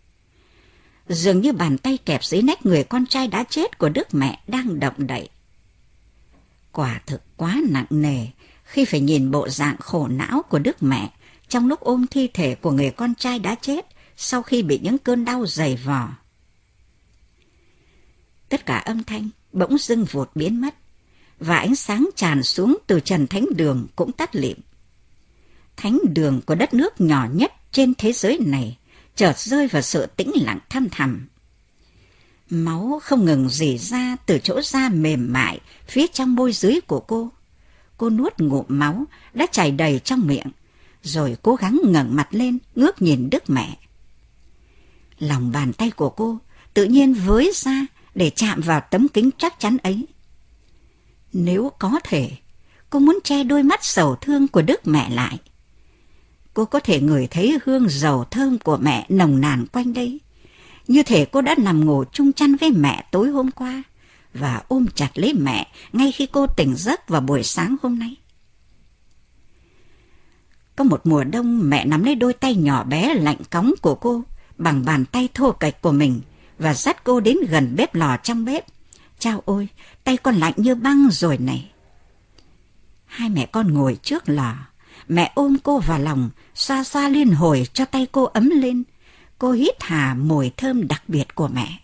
Dường 1.08 1.40
như 1.40 1.52
bàn 1.52 1.78
tay 1.78 1.98
kẹp 2.04 2.24
dưới 2.24 2.42
nách 2.42 2.66
người 2.66 2.84
con 2.84 3.06
trai 3.06 3.28
đã 3.28 3.44
chết 3.50 3.78
của 3.78 3.88
đức 3.88 4.14
mẹ 4.14 4.40
đang 4.46 4.80
động 4.80 4.94
đậy. 5.06 5.28
Quả 6.72 7.00
thực 7.06 7.22
quá 7.36 7.60
nặng 7.68 7.86
nề 7.90 8.26
khi 8.64 8.84
phải 8.84 9.00
nhìn 9.00 9.30
bộ 9.30 9.48
dạng 9.48 9.76
khổ 9.76 10.08
não 10.08 10.42
của 10.42 10.58
đức 10.58 10.82
mẹ 10.82 11.10
trong 11.48 11.68
lúc 11.68 11.80
ôm 11.80 12.06
thi 12.06 12.28
thể 12.34 12.54
của 12.54 12.70
người 12.70 12.90
con 12.90 13.14
trai 13.14 13.38
đã 13.38 13.54
chết 13.54 13.86
sau 14.16 14.42
khi 14.42 14.62
bị 14.62 14.80
những 14.82 14.98
cơn 14.98 15.24
đau 15.24 15.46
dày 15.46 15.76
vò. 15.76 16.08
Tất 18.48 18.66
cả 18.66 18.78
âm 18.78 19.04
thanh 19.04 19.28
bỗng 19.52 19.78
dưng 19.78 20.04
vụt 20.04 20.30
biến 20.34 20.60
mất, 20.60 20.74
và 21.38 21.58
ánh 21.58 21.76
sáng 21.76 22.10
tràn 22.16 22.42
xuống 22.42 22.78
từ 22.86 23.00
trần 23.00 23.26
thánh 23.26 23.46
đường 23.56 23.86
cũng 23.96 24.12
tắt 24.12 24.36
lịm. 24.36 24.58
Thánh 25.83 25.99
đường 26.14 26.40
của 26.47 26.55
đất 26.55 26.75
nước 26.75 27.01
nhỏ 27.01 27.27
nhất 27.33 27.53
trên 27.73 27.95
thế 27.99 28.12
giới 28.12 28.38
này 28.47 28.79
chợt 29.16 29.38
rơi 29.38 29.66
vào 29.66 29.83
sự 29.83 30.07
tĩnh 30.07 30.31
lặng 30.35 30.59
thăm 30.69 30.88
thẳm. 30.90 31.29
Máu 32.51 33.01
không 33.03 33.25
ngừng 33.25 33.49
rỉ 33.49 33.79
ra 33.79 34.16
từ 34.27 34.38
chỗ 34.38 34.61
da 34.62 34.88
mềm 34.88 35.33
mại 35.33 35.61
phía 35.88 36.07
trong 36.07 36.35
môi 36.35 36.53
dưới 36.53 36.81
của 36.81 37.01
cô. 37.01 37.31
Cô 37.97 38.11
nuốt 38.11 38.38
ngụm 38.38 38.64
máu 38.69 39.05
đã 39.35 39.47
chảy 39.53 39.71
đầy 39.71 40.01
trong 40.05 40.27
miệng, 40.27 40.51
rồi 41.03 41.37
cố 41.43 41.55
gắng 41.55 41.81
ngẩng 41.85 42.16
mặt 42.16 42.29
lên 42.31 42.59
ngước 42.75 43.03
nhìn 43.03 43.31
Đức 43.31 43.51
Mẹ. 43.51 43.77
Lòng 45.19 45.53
bàn 45.53 45.73
tay 45.73 45.90
của 45.90 46.11
cô 46.11 46.38
tự 46.75 46.85
nhiên 46.85 47.14
với 47.14 47.53
ra 47.55 47.87
để 48.14 48.31
chạm 48.31 48.61
vào 48.61 48.81
tấm 48.90 49.09
kính 49.09 49.31
chắc 49.38 49.61
chắn 49.61 49.77
ấy. 49.83 50.07
Nếu 51.33 51.73
có 51.79 52.01
thể, 52.05 52.31
cô 52.90 52.99
muốn 52.99 53.19
che 53.25 53.45
đôi 53.45 53.62
mắt 53.62 53.85
sầu 53.85 54.16
thương 54.16 54.49
của 54.49 54.62
Đức 54.62 54.87
Mẹ 54.87 55.11
lại. 55.11 55.38
Cô 56.54 56.64
có 56.64 56.80
thể 56.80 57.00
ngửi 57.00 57.26
thấy 57.26 57.58
hương 57.64 57.88
dầu 57.88 58.24
thơm 58.24 58.58
của 58.58 58.76
mẹ 58.76 59.06
nồng 59.08 59.40
nàn 59.40 59.66
quanh 59.72 59.92
đây. 59.92 60.20
Như 60.88 61.02
thể 61.02 61.24
cô 61.24 61.40
đã 61.40 61.54
nằm 61.58 61.84
ngủ 61.84 62.04
chung 62.12 62.32
chăn 62.32 62.56
với 62.56 62.70
mẹ 62.70 63.04
tối 63.10 63.28
hôm 63.28 63.50
qua 63.50 63.82
và 64.34 64.62
ôm 64.68 64.86
chặt 64.94 65.10
lấy 65.14 65.34
mẹ 65.34 65.66
ngay 65.92 66.12
khi 66.12 66.26
cô 66.26 66.46
tỉnh 66.46 66.74
giấc 66.76 67.08
vào 67.08 67.20
buổi 67.20 67.42
sáng 67.42 67.76
hôm 67.82 67.98
nay. 67.98 68.16
Có 70.76 70.84
một 70.84 71.00
mùa 71.04 71.24
đông 71.24 71.70
mẹ 71.70 71.84
nắm 71.84 72.04
lấy 72.04 72.14
đôi 72.14 72.32
tay 72.32 72.54
nhỏ 72.54 72.84
bé 72.84 73.14
lạnh 73.14 73.36
cóng 73.50 73.72
của 73.82 73.94
cô 73.94 74.22
bằng 74.58 74.84
bàn 74.84 75.04
tay 75.04 75.28
thô 75.34 75.52
kệch 75.52 75.80
của 75.80 75.92
mình 75.92 76.20
và 76.58 76.74
dắt 76.74 77.04
cô 77.04 77.20
đến 77.20 77.36
gần 77.48 77.76
bếp 77.76 77.94
lò 77.94 78.16
trong 78.16 78.44
bếp. 78.44 78.64
Chao 79.18 79.42
ôi, 79.44 79.68
tay 80.04 80.16
con 80.16 80.34
lạnh 80.34 80.54
như 80.56 80.74
băng 80.74 81.08
rồi 81.10 81.38
này. 81.38 81.70
Hai 83.06 83.28
mẹ 83.28 83.46
con 83.46 83.74
ngồi 83.74 83.98
trước 84.02 84.28
lò, 84.28 84.56
mẹ 85.11 85.33
ôm 85.35 85.57
cô 85.62 85.79
vào 85.79 85.99
lòng, 85.99 86.31
xa 86.55 86.85
xa 86.85 87.09
liên 87.09 87.31
hồi 87.31 87.66
cho 87.73 87.85
tay 87.85 88.07
cô 88.12 88.25
ấm 88.25 88.51
lên. 88.51 88.83
Cô 89.38 89.53
hít 89.53 89.75
hà 89.81 90.14
mùi 90.14 90.51
thơm 90.57 90.88
đặc 90.88 91.03
biệt 91.09 91.35
của 91.35 91.49
mẹ. 91.49 91.81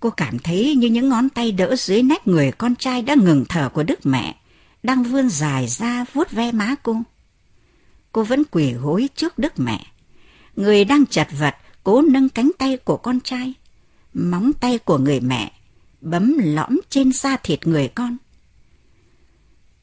Cô 0.00 0.10
cảm 0.10 0.38
thấy 0.38 0.74
như 0.74 0.88
những 0.88 1.08
ngón 1.08 1.28
tay 1.28 1.52
đỡ 1.52 1.76
dưới 1.76 2.02
nách 2.02 2.26
người 2.26 2.52
con 2.52 2.76
trai 2.76 3.02
đã 3.02 3.14
ngừng 3.14 3.44
thở 3.48 3.68
của 3.68 3.82
Đức 3.82 4.06
Mẹ, 4.06 4.36
đang 4.82 5.02
vươn 5.02 5.28
dài 5.28 5.66
ra 5.66 6.04
vuốt 6.12 6.30
ve 6.30 6.52
má 6.52 6.74
cô. 6.82 6.96
Cô 8.12 8.24
vẫn 8.24 8.42
quỳ 8.50 8.72
gối 8.72 9.08
trước 9.16 9.38
Đức 9.38 9.52
Mẹ. 9.56 9.86
Người 10.56 10.84
đang 10.84 11.06
chật 11.06 11.28
vật 11.38 11.54
cố 11.84 12.02
nâng 12.02 12.28
cánh 12.28 12.50
tay 12.58 12.76
của 12.76 12.96
con 12.96 13.20
trai, 13.20 13.54
móng 14.14 14.52
tay 14.60 14.78
của 14.78 14.98
người 14.98 15.20
mẹ 15.20 15.52
bấm 16.00 16.36
lõm 16.38 16.80
trên 16.88 17.12
da 17.12 17.36
thịt 17.36 17.66
người 17.66 17.88
con. 17.88 18.16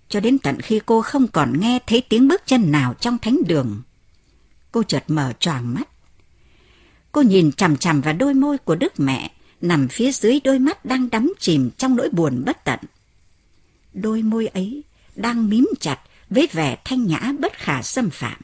Cho 0.09 0.19
đến 0.19 0.37
tận 0.37 0.61
khi 0.61 0.81
cô 0.85 1.01
không 1.01 1.27
còn 1.27 1.59
nghe 1.59 1.79
thấy 1.87 2.01
tiếng 2.09 2.27
bước 2.27 2.41
chân 2.45 2.71
nào 2.71 2.93
trong 2.93 3.17
thánh 3.17 3.37
đường, 3.47 3.81
cô 4.71 4.83
chợt 4.83 5.03
mở 5.07 5.33
choàng 5.39 5.73
mắt. 5.73 5.89
Cô 7.11 7.21
nhìn 7.21 7.51
chằm 7.51 7.77
chằm 7.77 8.01
vào 8.01 8.13
đôi 8.13 8.33
môi 8.33 8.57
của 8.57 8.75
Đức 8.75 8.99
Mẹ 8.99 9.31
nằm 9.61 9.87
phía 9.87 10.11
dưới 10.11 10.39
đôi 10.43 10.59
mắt 10.59 10.85
đang 10.85 11.09
đắm 11.09 11.33
chìm 11.39 11.69
trong 11.77 11.95
nỗi 11.95 12.09
buồn 12.09 12.43
bất 12.45 12.63
tận. 12.63 12.79
Đôi 13.93 14.21
môi 14.21 14.47
ấy 14.47 14.83
đang 15.15 15.49
mím 15.49 15.67
chặt 15.79 15.99
với 16.29 16.47
vẻ 16.51 16.77
thanh 16.85 17.05
nhã 17.05 17.33
bất 17.39 17.53
khả 17.53 17.81
xâm 17.81 18.09
phạm. 18.09 18.41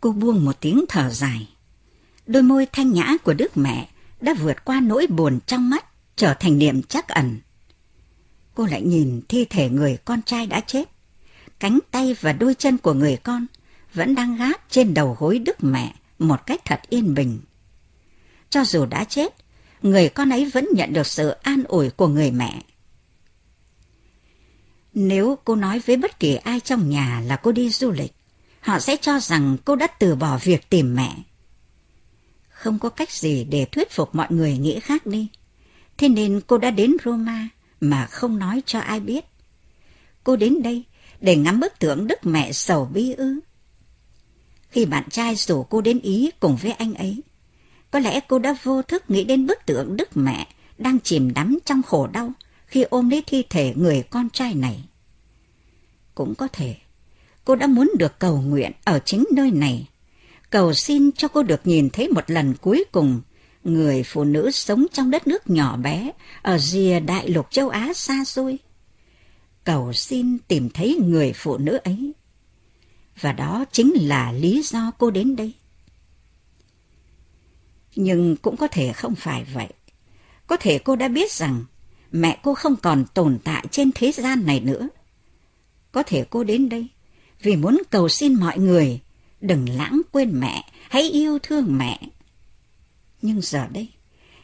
Cô 0.00 0.12
buông 0.12 0.44
một 0.44 0.60
tiếng 0.60 0.84
thở 0.88 1.10
dài. 1.10 1.48
Đôi 2.26 2.42
môi 2.42 2.66
thanh 2.72 2.92
nhã 2.92 3.16
của 3.24 3.34
Đức 3.34 3.56
Mẹ 3.56 3.88
đã 4.20 4.34
vượt 4.34 4.64
qua 4.64 4.80
nỗi 4.80 5.06
buồn 5.06 5.38
trong 5.46 5.70
mắt, 5.70 5.84
trở 6.16 6.34
thành 6.34 6.58
niềm 6.58 6.82
chắc 6.82 7.08
ẩn. 7.08 7.40
Cô 8.54 8.66
lại 8.66 8.82
nhìn 8.82 9.20
thi 9.28 9.44
thể 9.44 9.68
người 9.68 9.98
con 10.04 10.22
trai 10.22 10.46
đã 10.46 10.60
chết. 10.60 10.88
Cánh 11.60 11.78
tay 11.90 12.16
và 12.20 12.32
đôi 12.32 12.54
chân 12.54 12.78
của 12.78 12.94
người 12.94 13.16
con 13.16 13.46
vẫn 13.94 14.14
đang 14.14 14.36
gác 14.36 14.60
trên 14.70 14.94
đầu 14.94 15.16
gối 15.20 15.38
Đức 15.38 15.64
Mẹ 15.64 15.94
một 16.18 16.46
cách 16.46 16.60
thật 16.64 16.80
yên 16.88 17.14
bình. 17.14 17.40
Cho 18.50 18.64
dù 18.64 18.86
đã 18.86 19.04
chết, 19.04 19.34
người 19.82 20.08
con 20.08 20.30
ấy 20.30 20.50
vẫn 20.50 20.68
nhận 20.74 20.92
được 20.92 21.06
sự 21.06 21.28
an 21.28 21.64
ủi 21.64 21.90
của 21.90 22.08
người 22.08 22.30
mẹ. 22.30 22.62
Nếu 24.94 25.38
cô 25.44 25.56
nói 25.56 25.78
với 25.86 25.96
bất 25.96 26.18
kỳ 26.20 26.34
ai 26.34 26.60
trong 26.60 26.90
nhà 26.90 27.22
là 27.26 27.36
cô 27.36 27.52
đi 27.52 27.70
du 27.70 27.90
lịch, 27.90 28.12
họ 28.60 28.78
sẽ 28.78 28.96
cho 28.96 29.20
rằng 29.20 29.56
cô 29.64 29.76
đã 29.76 29.86
từ 29.86 30.14
bỏ 30.14 30.38
việc 30.42 30.68
tìm 30.68 30.94
mẹ. 30.94 31.16
Không 32.48 32.78
có 32.78 32.88
cách 32.88 33.10
gì 33.10 33.44
để 33.44 33.64
thuyết 33.64 33.90
phục 33.90 34.14
mọi 34.14 34.26
người 34.30 34.58
nghĩ 34.58 34.80
khác 34.80 35.06
đi. 35.06 35.28
Thế 35.98 36.08
nên 36.08 36.40
cô 36.46 36.58
đã 36.58 36.70
đến 36.70 36.96
Roma 37.04 37.48
mà 37.82 38.06
không 38.06 38.38
nói 38.38 38.62
cho 38.66 38.80
ai 38.80 39.00
biết. 39.00 39.24
Cô 40.24 40.36
đến 40.36 40.62
đây 40.62 40.84
để 41.20 41.36
ngắm 41.36 41.60
bức 41.60 41.78
tượng 41.78 42.06
Đức 42.06 42.18
Mẹ 42.22 42.52
sầu 42.52 42.84
bi 42.84 43.12
ư. 43.12 43.40
Khi 44.70 44.84
bạn 44.84 45.08
trai 45.10 45.34
rủ 45.36 45.62
cô 45.62 45.80
đến 45.80 45.98
Ý 46.00 46.30
cùng 46.40 46.56
với 46.56 46.72
anh 46.72 46.94
ấy, 46.94 47.22
có 47.90 47.98
lẽ 47.98 48.20
cô 48.28 48.38
đã 48.38 48.56
vô 48.62 48.82
thức 48.82 49.10
nghĩ 49.10 49.24
đến 49.24 49.46
bức 49.46 49.58
tượng 49.66 49.96
Đức 49.96 50.16
Mẹ 50.16 50.46
đang 50.78 51.00
chìm 51.00 51.34
đắm 51.34 51.58
trong 51.64 51.82
khổ 51.82 52.06
đau 52.06 52.32
khi 52.66 52.82
ôm 52.82 53.10
lấy 53.10 53.22
thi 53.26 53.42
thể 53.50 53.74
người 53.76 54.02
con 54.10 54.30
trai 54.30 54.54
này. 54.54 54.84
Cũng 56.14 56.34
có 56.34 56.48
thể, 56.52 56.76
cô 57.44 57.56
đã 57.56 57.66
muốn 57.66 57.90
được 57.98 58.18
cầu 58.18 58.40
nguyện 58.40 58.72
ở 58.84 58.98
chính 59.04 59.24
nơi 59.32 59.50
này, 59.50 59.88
cầu 60.50 60.74
xin 60.74 61.12
cho 61.12 61.28
cô 61.28 61.42
được 61.42 61.66
nhìn 61.66 61.90
thấy 61.90 62.08
một 62.08 62.30
lần 62.30 62.54
cuối 62.60 62.84
cùng 62.92 63.20
người 63.64 64.02
phụ 64.02 64.24
nữ 64.24 64.50
sống 64.50 64.86
trong 64.92 65.10
đất 65.10 65.26
nước 65.26 65.50
nhỏ 65.50 65.76
bé 65.76 66.12
ở 66.42 66.58
rìa 66.58 67.00
đại 67.00 67.28
lục 67.28 67.46
châu 67.50 67.68
Á 67.68 67.92
xa 67.94 68.24
xôi. 68.24 68.58
Cầu 69.64 69.92
xin 69.92 70.38
tìm 70.38 70.70
thấy 70.70 70.98
người 71.04 71.32
phụ 71.32 71.58
nữ 71.58 71.78
ấy. 71.84 72.12
Và 73.20 73.32
đó 73.32 73.64
chính 73.72 73.92
là 73.96 74.32
lý 74.32 74.62
do 74.62 74.90
cô 74.98 75.10
đến 75.10 75.36
đây. 75.36 75.52
Nhưng 77.96 78.36
cũng 78.36 78.56
có 78.56 78.66
thể 78.66 78.92
không 78.92 79.14
phải 79.14 79.44
vậy. 79.44 79.68
Có 80.46 80.56
thể 80.56 80.78
cô 80.78 80.96
đã 80.96 81.08
biết 81.08 81.32
rằng 81.32 81.64
mẹ 82.12 82.38
cô 82.42 82.54
không 82.54 82.76
còn 82.76 83.04
tồn 83.14 83.38
tại 83.44 83.66
trên 83.70 83.90
thế 83.94 84.12
gian 84.12 84.46
này 84.46 84.60
nữa. 84.60 84.88
Có 85.92 86.02
thể 86.02 86.24
cô 86.30 86.44
đến 86.44 86.68
đây 86.68 86.88
vì 87.42 87.56
muốn 87.56 87.82
cầu 87.90 88.08
xin 88.08 88.34
mọi 88.34 88.58
người 88.58 89.00
đừng 89.40 89.68
lãng 89.68 90.02
quên 90.12 90.40
mẹ, 90.40 90.64
hãy 90.90 91.02
yêu 91.02 91.38
thương 91.42 91.78
mẹ. 91.78 92.00
Nhưng 93.22 93.40
giờ 93.40 93.66
đây, 93.72 93.88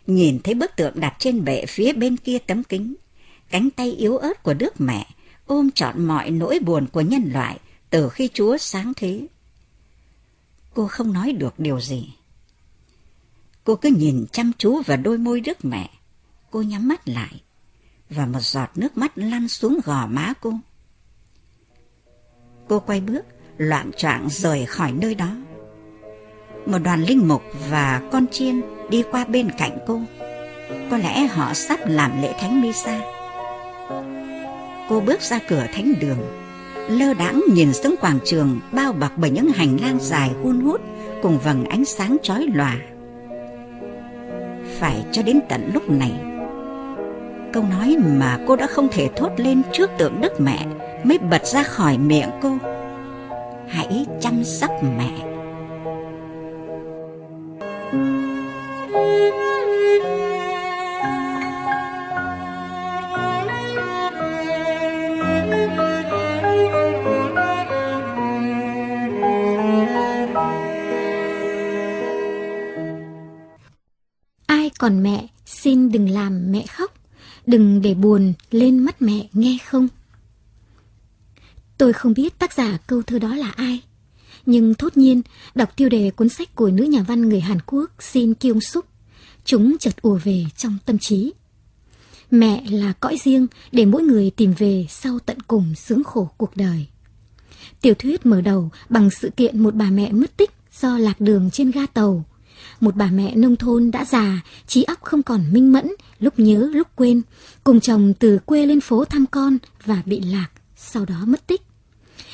nhìn 0.06 0.38
thấy 0.44 0.54
bức 0.54 0.76
tượng 0.76 1.00
đặt 1.00 1.16
trên 1.18 1.44
bệ 1.44 1.66
phía 1.66 1.92
bên 1.92 2.16
kia 2.16 2.38
tấm 2.38 2.64
kính, 2.64 2.94
cánh 3.50 3.70
tay 3.70 3.92
yếu 3.92 4.16
ớt 4.16 4.42
của 4.42 4.54
Đức 4.54 4.80
Mẹ 4.80 5.06
ôm 5.46 5.70
trọn 5.70 6.04
mọi 6.04 6.30
nỗi 6.30 6.58
buồn 6.58 6.86
của 6.92 7.00
nhân 7.00 7.30
loại 7.32 7.58
từ 7.90 8.08
khi 8.08 8.28
Chúa 8.34 8.58
sáng 8.58 8.92
thế. 8.96 9.26
Cô 10.74 10.86
không 10.86 11.12
nói 11.12 11.32
được 11.32 11.54
điều 11.58 11.80
gì. 11.80 12.14
Cô 13.64 13.76
cứ 13.76 13.88
nhìn 13.98 14.26
chăm 14.32 14.52
chú 14.58 14.82
vào 14.82 14.96
đôi 14.96 15.18
môi 15.18 15.40
Đức 15.40 15.64
Mẹ. 15.64 15.90
Cô 16.50 16.62
nhắm 16.62 16.88
mắt 16.88 17.08
lại, 17.08 17.42
và 18.10 18.26
một 18.26 18.40
giọt 18.40 18.68
nước 18.74 18.96
mắt 18.96 19.18
lăn 19.18 19.48
xuống 19.48 19.80
gò 19.84 20.06
má 20.06 20.32
cô. 20.40 20.52
Cô 22.68 22.80
quay 22.80 23.00
bước, 23.00 23.22
loạn 23.56 23.90
choạng 23.96 24.28
rời 24.30 24.66
khỏi 24.66 24.92
nơi 24.92 25.14
đó. 25.14 25.36
Một 26.68 26.78
đoàn 26.78 27.04
linh 27.04 27.28
mục 27.28 27.42
và 27.70 28.02
con 28.12 28.26
chiên 28.30 28.60
đi 28.90 29.04
qua 29.10 29.24
bên 29.24 29.50
cạnh 29.58 29.78
cô. 29.86 30.00
Có 30.90 30.96
lẽ 30.96 31.26
họ 31.26 31.54
sắp 31.54 31.80
làm 31.86 32.22
lễ 32.22 32.32
thánh 32.40 32.60
misa. 32.60 33.00
Cô 34.88 35.00
bước 35.00 35.20
ra 35.20 35.38
cửa 35.48 35.66
thánh 35.74 35.92
đường, 36.00 36.18
lơ 36.88 37.14
đãng 37.14 37.42
nhìn 37.52 37.72
xuống 37.72 37.94
quảng 38.00 38.18
trường 38.24 38.60
bao 38.72 38.92
bọc 38.92 39.12
bởi 39.16 39.30
những 39.30 39.52
hành 39.52 39.76
lang 39.82 39.98
dài 40.00 40.30
hun 40.42 40.60
hút 40.60 40.80
cùng 41.22 41.38
vầng 41.38 41.64
ánh 41.64 41.84
sáng 41.84 42.16
chói 42.22 42.46
lòa. 42.54 42.76
Phải 44.78 45.04
cho 45.12 45.22
đến 45.22 45.40
tận 45.48 45.70
lúc 45.74 45.90
này, 45.90 46.12
câu 47.52 47.64
nói 47.70 47.96
mà 48.18 48.38
cô 48.46 48.56
đã 48.56 48.66
không 48.66 48.88
thể 48.92 49.08
thốt 49.16 49.30
lên 49.36 49.62
trước 49.72 49.90
tượng 49.98 50.20
Đức 50.20 50.40
Mẹ 50.40 50.66
mới 51.04 51.18
bật 51.18 51.46
ra 51.46 51.62
khỏi 51.62 51.98
miệng 51.98 52.30
cô. 52.42 52.58
Hãy 53.68 54.06
chăm 54.20 54.44
sóc 54.44 54.70
mẹ. 54.98 55.27
Còn 74.78 75.02
mẹ, 75.02 75.26
xin 75.46 75.92
đừng 75.92 76.10
làm 76.10 76.52
mẹ 76.52 76.66
khóc, 76.66 76.94
đừng 77.46 77.82
để 77.82 77.94
buồn 77.94 78.32
lên 78.50 78.78
mắt 78.78 79.02
mẹ 79.02 79.28
nghe 79.32 79.58
không? 79.66 79.88
Tôi 81.78 81.92
không 81.92 82.14
biết 82.14 82.38
tác 82.38 82.52
giả 82.52 82.78
câu 82.86 83.02
thơ 83.02 83.18
đó 83.18 83.34
là 83.34 83.50
ai, 83.50 83.80
Nhưng 84.46 84.74
thốt 84.74 84.96
nhiên, 84.96 85.22
đọc 85.54 85.76
tiêu 85.76 85.88
đề 85.88 86.10
cuốn 86.10 86.28
sách 86.28 86.54
của 86.54 86.70
nữ 86.70 86.84
nhà 86.84 87.02
văn 87.02 87.28
người 87.28 87.40
Hàn 87.40 87.58
Quốc 87.66 87.90
Shin 87.98 88.34
Kyung 88.34 88.60
Suk, 88.60 88.86
chúng 89.44 89.78
chợt 89.78 90.02
ùa 90.02 90.18
về 90.24 90.44
trong 90.56 90.78
tâm 90.86 90.98
trí. 90.98 91.32
Mẹ 92.30 92.64
là 92.70 92.92
cõi 92.92 93.16
riêng 93.24 93.46
để 93.72 93.84
mỗi 93.84 94.02
người 94.02 94.30
tìm 94.30 94.54
về 94.58 94.86
sau 94.88 95.18
tận 95.18 95.40
cùng 95.40 95.74
sướng 95.74 96.04
khổ 96.04 96.30
cuộc 96.36 96.56
đời. 96.56 96.86
Tiểu 97.80 97.94
thuyết 97.94 98.26
mở 98.26 98.40
đầu 98.40 98.70
bằng 98.88 99.10
sự 99.10 99.30
kiện 99.36 99.62
một 99.62 99.74
bà 99.74 99.90
mẹ 99.90 100.12
mất 100.12 100.36
tích 100.36 100.50
do 100.80 100.98
lạc 100.98 101.20
đường 101.20 101.50
trên 101.50 101.70
ga 101.70 101.86
tàu. 101.86 102.24
Một 102.80 102.96
bà 102.96 103.10
mẹ 103.10 103.34
nông 103.36 103.56
thôn 103.56 103.90
đã 103.90 104.04
già, 104.04 104.40
trí 104.66 104.82
óc 104.82 105.02
không 105.02 105.22
còn 105.22 105.52
minh 105.52 105.72
mẫn, 105.72 105.88
lúc 106.20 106.38
nhớ 106.38 106.70
lúc 106.74 106.88
quên, 106.96 107.22
cùng 107.64 107.80
chồng 107.80 108.14
từ 108.18 108.38
quê 108.38 108.66
lên 108.66 108.80
phố 108.80 109.04
thăm 109.04 109.26
con 109.26 109.58
và 109.84 110.02
bị 110.06 110.20
lạc, 110.20 110.48
sau 110.76 111.04
đó 111.04 111.24
mất 111.26 111.46
tích. 111.46 111.62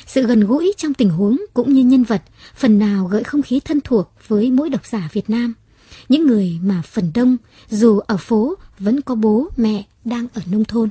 Sự 0.05 0.27
gần 0.27 0.39
gũi 0.39 0.73
trong 0.77 0.93
tình 0.93 1.09
huống 1.09 1.37
cũng 1.53 1.73
như 1.73 1.83
nhân 1.83 2.03
vật 2.03 2.21
phần 2.55 2.79
nào 2.79 3.05
gợi 3.05 3.23
không 3.23 3.41
khí 3.41 3.59
thân 3.59 3.81
thuộc 3.81 4.11
với 4.27 4.51
mỗi 4.51 4.69
độc 4.69 4.85
giả 4.85 5.09
Việt 5.13 5.29
Nam. 5.29 5.53
Những 6.09 6.27
người 6.27 6.59
mà 6.61 6.81
phần 6.81 7.11
đông, 7.13 7.37
dù 7.69 7.99
ở 7.99 8.17
phố, 8.17 8.55
vẫn 8.79 9.01
có 9.01 9.15
bố, 9.15 9.49
mẹ 9.57 9.83
đang 10.05 10.27
ở 10.33 10.41
nông 10.51 10.65
thôn. 10.65 10.89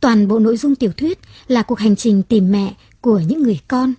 Toàn 0.00 0.28
bộ 0.28 0.38
nội 0.38 0.56
dung 0.56 0.74
tiểu 0.74 0.92
thuyết 0.96 1.18
là 1.48 1.62
cuộc 1.62 1.78
hành 1.78 1.96
trình 1.96 2.22
tìm 2.22 2.52
mẹ 2.52 2.74
của 3.00 3.20
những 3.20 3.42
người 3.42 3.60
con. 3.68 3.94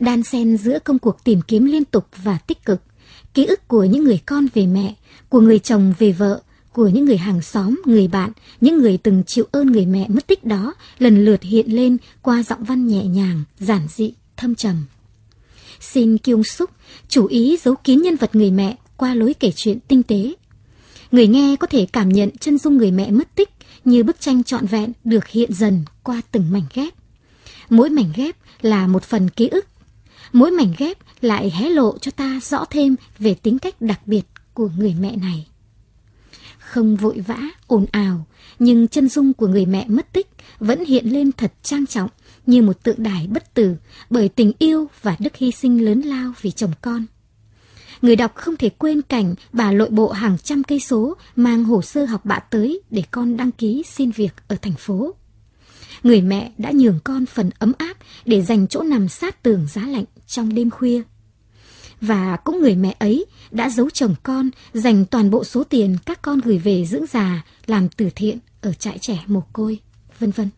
Đan 0.00 0.22
xen 0.22 0.56
giữa 0.56 0.78
công 0.84 0.98
cuộc 0.98 1.24
tìm 1.24 1.40
kiếm 1.48 1.64
liên 1.64 1.84
tục 1.84 2.06
và 2.22 2.38
tích 2.46 2.64
cực, 2.64 2.82
ký 3.34 3.46
ức 3.46 3.68
của 3.68 3.84
những 3.84 4.04
người 4.04 4.20
con 4.26 4.46
về 4.54 4.66
mẹ, 4.66 4.94
của 5.28 5.40
người 5.40 5.58
chồng 5.58 5.94
về 5.98 6.12
vợ, 6.12 6.42
của 6.72 6.88
những 6.88 7.04
người 7.04 7.16
hàng 7.16 7.42
xóm, 7.42 7.80
người 7.84 8.08
bạn, 8.08 8.32
những 8.60 8.78
người 8.78 8.98
từng 8.98 9.24
chịu 9.26 9.44
ơn 9.52 9.72
người 9.72 9.86
mẹ 9.86 10.06
mất 10.08 10.26
tích 10.26 10.44
đó 10.44 10.74
lần 10.98 11.24
lượt 11.24 11.42
hiện 11.42 11.76
lên 11.76 11.96
qua 12.22 12.42
giọng 12.42 12.64
văn 12.64 12.86
nhẹ 12.86 13.04
nhàng, 13.04 13.42
giản 13.58 13.82
dị, 13.88 14.12
thâm 14.36 14.54
trầm. 14.54 14.84
Xin 15.80 16.18
Kyung 16.18 16.44
Suk 16.44 16.70
chủ 17.08 17.26
ý 17.26 17.56
giấu 17.62 17.74
kín 17.74 18.02
nhân 18.02 18.16
vật 18.16 18.34
người 18.34 18.50
mẹ 18.50 18.76
qua 18.96 19.14
lối 19.14 19.34
kể 19.34 19.52
chuyện 19.56 19.78
tinh 19.88 20.02
tế. 20.02 20.34
Người 21.12 21.26
nghe 21.26 21.56
có 21.56 21.66
thể 21.66 21.86
cảm 21.92 22.08
nhận 22.08 22.30
chân 22.40 22.58
dung 22.58 22.76
người 22.76 22.90
mẹ 22.90 23.10
mất 23.10 23.34
tích 23.34 23.50
như 23.84 24.02
bức 24.02 24.20
tranh 24.20 24.44
trọn 24.44 24.66
vẹn 24.66 24.92
được 25.04 25.26
hiện 25.26 25.52
dần 25.52 25.84
qua 26.02 26.22
từng 26.32 26.50
mảnh 26.50 26.66
ghép. 26.74 26.94
Mỗi 27.70 27.90
mảnh 27.90 28.12
ghép 28.16 28.36
là 28.62 28.86
một 28.86 29.02
phần 29.02 29.28
ký 29.30 29.48
ức. 29.48 29.66
Mỗi 30.32 30.50
mảnh 30.50 30.72
ghép 30.78 30.98
lại 31.20 31.50
hé 31.50 31.68
lộ 31.68 31.98
cho 31.98 32.10
ta 32.10 32.40
rõ 32.42 32.64
thêm 32.70 32.96
về 33.18 33.34
tính 33.34 33.58
cách 33.58 33.80
đặc 33.80 34.00
biệt 34.06 34.22
của 34.54 34.70
người 34.76 34.94
mẹ 35.00 35.16
này. 35.16 35.46
Không 36.58 36.96
vội 36.96 37.20
vã, 37.20 37.40
ồn 37.66 37.86
ào, 37.92 38.26
nhưng 38.58 38.88
chân 38.88 39.08
dung 39.08 39.32
của 39.32 39.46
người 39.46 39.66
mẹ 39.66 39.84
mất 39.88 40.12
tích 40.12 40.28
vẫn 40.58 40.84
hiện 40.84 41.12
lên 41.12 41.32
thật 41.32 41.52
trang 41.62 41.86
trọng 41.86 42.10
như 42.46 42.62
một 42.62 42.82
tượng 42.82 43.02
đài 43.02 43.26
bất 43.26 43.54
tử 43.54 43.76
bởi 44.10 44.28
tình 44.28 44.52
yêu 44.58 44.86
và 45.02 45.16
đức 45.18 45.36
hy 45.36 45.50
sinh 45.50 45.84
lớn 45.84 46.00
lao 46.00 46.32
vì 46.40 46.50
chồng 46.50 46.72
con. 46.82 47.06
Người 48.02 48.16
đọc 48.16 48.34
không 48.34 48.56
thể 48.56 48.68
quên 48.68 49.02
cảnh 49.02 49.34
bà 49.52 49.72
lội 49.72 49.90
bộ 49.90 50.10
hàng 50.10 50.38
trăm 50.38 50.64
cây 50.64 50.80
số 50.80 51.16
mang 51.36 51.64
hồ 51.64 51.82
sơ 51.82 52.04
học 52.04 52.24
bạ 52.24 52.38
tới 52.38 52.80
để 52.90 53.02
con 53.10 53.36
đăng 53.36 53.52
ký 53.52 53.82
xin 53.86 54.10
việc 54.10 54.32
ở 54.48 54.56
thành 54.62 54.74
phố. 54.78 55.14
Người 56.02 56.20
mẹ 56.20 56.52
đã 56.58 56.72
nhường 56.74 56.98
con 57.04 57.26
phần 57.26 57.50
ấm 57.58 57.72
áp 57.78 57.96
để 58.24 58.42
dành 58.42 58.68
chỗ 58.68 58.82
nằm 58.82 59.08
sát 59.08 59.42
tường 59.42 59.66
giá 59.66 59.82
lạnh 59.82 60.04
trong 60.26 60.54
đêm 60.54 60.70
khuya. 60.70 61.02
Và 62.00 62.36
cũng 62.36 62.60
người 62.60 62.74
mẹ 62.74 62.96
ấy 62.98 63.26
đã 63.50 63.70
giấu 63.70 63.90
chồng 63.90 64.14
con 64.22 64.50
dành 64.72 65.04
toàn 65.04 65.30
bộ 65.30 65.44
số 65.44 65.64
tiền 65.64 65.96
các 66.06 66.22
con 66.22 66.40
gửi 66.40 66.58
về 66.58 66.84
dưỡng 66.84 67.06
già 67.06 67.44
làm 67.66 67.88
từ 67.88 68.10
thiện 68.14 68.38
ở 68.60 68.72
trại 68.72 68.98
trẻ 68.98 69.24
mồ 69.26 69.40
côi, 69.52 69.80
vân 70.18 70.30
vân. 70.30 70.48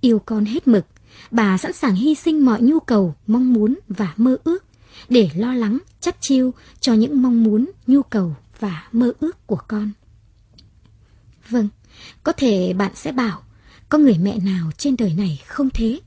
Yêu 0.00 0.18
con 0.18 0.44
hết 0.44 0.68
mực, 0.68 0.86
bà 1.30 1.58
sẵn 1.58 1.72
sàng 1.72 1.94
hy 1.94 2.14
sinh 2.14 2.44
mọi 2.44 2.62
nhu 2.62 2.80
cầu, 2.80 3.14
mong 3.26 3.52
muốn 3.52 3.78
và 3.88 4.14
mơ 4.16 4.36
ước 4.44 4.64
để 5.08 5.30
lo 5.36 5.54
lắng, 5.54 5.78
chắc 6.00 6.16
chiêu 6.20 6.54
cho 6.80 6.94
những 6.94 7.22
mong 7.22 7.44
muốn, 7.44 7.70
nhu 7.86 8.02
cầu 8.02 8.36
và 8.60 8.88
mơ 8.92 9.12
ước 9.20 9.46
của 9.46 9.60
con. 9.68 9.90
Vâng, 11.48 11.68
có 12.22 12.32
thể 12.32 12.72
bạn 12.72 12.92
sẽ 12.94 13.12
bảo, 13.12 13.42
có 13.92 13.98
người 13.98 14.18
mẹ 14.18 14.38
nào 14.38 14.70
trên 14.78 14.96
đời 14.96 15.14
này 15.14 15.42
không 15.46 15.70
thế? 15.70 16.00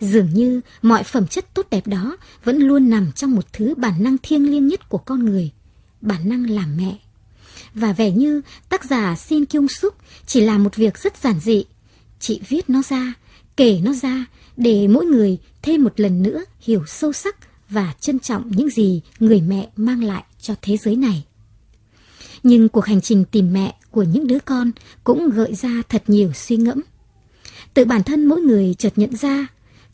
Dường 0.00 0.34
như 0.34 0.60
mọi 0.82 1.02
phẩm 1.02 1.26
chất 1.26 1.54
tốt 1.54 1.66
đẹp 1.70 1.86
đó 1.86 2.16
vẫn 2.44 2.58
luôn 2.58 2.90
nằm 2.90 3.12
trong 3.12 3.34
một 3.34 3.52
thứ 3.52 3.74
bản 3.76 4.02
năng 4.02 4.16
thiêng 4.22 4.50
liêng 4.50 4.68
nhất 4.68 4.88
của 4.88 4.98
con 4.98 5.24
người, 5.24 5.50
bản 6.00 6.28
năng 6.28 6.50
làm 6.50 6.76
mẹ. 6.76 6.98
Và 7.74 7.92
vẻ 7.92 8.10
như 8.10 8.42
tác 8.68 8.84
giả 8.84 9.16
Shin 9.16 9.44
Kyung 9.44 9.68
Suk 9.68 9.96
chỉ 10.26 10.40
làm 10.40 10.64
một 10.64 10.76
việc 10.76 10.98
rất 10.98 11.16
giản 11.16 11.40
dị. 11.40 11.64
Chị 12.20 12.40
viết 12.48 12.70
nó 12.70 12.82
ra, 12.88 13.14
kể 13.56 13.80
nó 13.82 13.92
ra 13.92 14.24
để 14.56 14.88
mỗi 14.88 15.06
người 15.06 15.38
thêm 15.62 15.84
một 15.84 16.00
lần 16.00 16.22
nữa 16.22 16.44
hiểu 16.60 16.84
sâu 16.86 17.12
sắc 17.12 17.36
và 17.68 17.94
trân 18.00 18.18
trọng 18.18 18.50
những 18.50 18.70
gì 18.70 19.00
người 19.20 19.40
mẹ 19.40 19.68
mang 19.76 20.04
lại 20.04 20.24
cho 20.40 20.54
thế 20.62 20.76
giới 20.76 20.96
này. 20.96 21.24
Nhưng 22.42 22.68
cuộc 22.68 22.84
hành 22.84 23.00
trình 23.00 23.24
tìm 23.24 23.52
mẹ 23.52 23.74
của 23.90 24.02
những 24.02 24.26
đứa 24.26 24.38
con 24.38 24.70
cũng 25.04 25.30
gợi 25.30 25.54
ra 25.54 25.82
thật 25.88 26.02
nhiều 26.06 26.32
suy 26.32 26.56
ngẫm. 26.56 26.82
Tự 27.74 27.84
bản 27.84 28.02
thân 28.02 28.26
mỗi 28.26 28.40
người 28.40 28.74
chợt 28.78 28.92
nhận 28.96 29.16
ra 29.16 29.46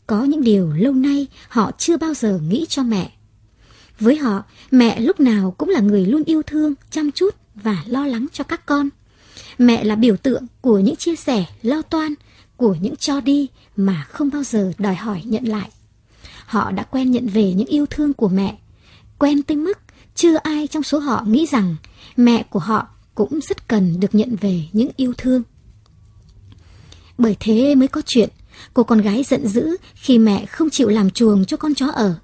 có 0.07 0.23
những 0.23 0.43
điều 0.43 0.73
lâu 0.73 0.93
nay 0.93 1.27
họ 1.49 1.71
chưa 1.77 1.97
bao 1.97 2.13
giờ 2.13 2.39
nghĩ 2.49 2.65
cho 2.69 2.83
mẹ. 2.83 3.11
Với 3.99 4.15
họ, 4.15 4.43
mẹ 4.71 4.99
lúc 4.99 5.19
nào 5.19 5.55
cũng 5.57 5.69
là 5.69 5.79
người 5.79 6.05
luôn 6.05 6.23
yêu 6.23 6.41
thương, 6.43 6.73
chăm 6.91 7.11
chút 7.11 7.35
và 7.55 7.83
lo 7.87 8.05
lắng 8.05 8.27
cho 8.33 8.43
các 8.43 8.65
con. 8.65 8.89
Mẹ 9.57 9.83
là 9.83 9.95
biểu 9.95 10.17
tượng 10.17 10.45
của 10.61 10.79
những 10.79 10.95
chia 10.95 11.15
sẻ, 11.15 11.45
lo 11.61 11.81
toan, 11.81 12.13
của 12.57 12.75
những 12.81 12.95
cho 12.95 13.21
đi 13.21 13.47
mà 13.75 14.05
không 14.09 14.29
bao 14.33 14.43
giờ 14.43 14.71
đòi 14.77 14.95
hỏi 14.95 15.21
nhận 15.25 15.47
lại. 15.47 15.69
Họ 16.45 16.71
đã 16.71 16.83
quen 16.83 17.11
nhận 17.11 17.27
về 17.27 17.53
những 17.53 17.67
yêu 17.67 17.85
thương 17.85 18.13
của 18.13 18.27
mẹ, 18.27 18.57
quen 19.17 19.43
tới 19.43 19.57
mức 19.57 19.77
chưa 20.15 20.35
ai 20.35 20.67
trong 20.67 20.83
số 20.83 20.99
họ 20.99 21.23
nghĩ 21.27 21.45
rằng 21.45 21.75
mẹ 22.17 22.43
của 22.43 22.59
họ 22.59 22.87
cũng 23.15 23.39
rất 23.41 23.67
cần 23.67 23.99
được 23.99 24.15
nhận 24.15 24.35
về 24.35 24.63
những 24.73 24.89
yêu 24.95 25.13
thương. 25.17 25.43
Bởi 27.19 27.35
thế 27.39 27.75
mới 27.75 27.87
có 27.87 28.01
chuyện 28.05 28.29
cô 28.73 28.83
con 28.83 29.01
gái 29.01 29.23
giận 29.23 29.47
dữ 29.47 29.77
khi 29.95 30.17
mẹ 30.17 30.45
không 30.45 30.69
chịu 30.69 30.87
làm 30.87 31.09
chuồng 31.09 31.45
cho 31.45 31.57
con 31.57 31.75
chó 31.75 31.87
ở. 31.87 32.15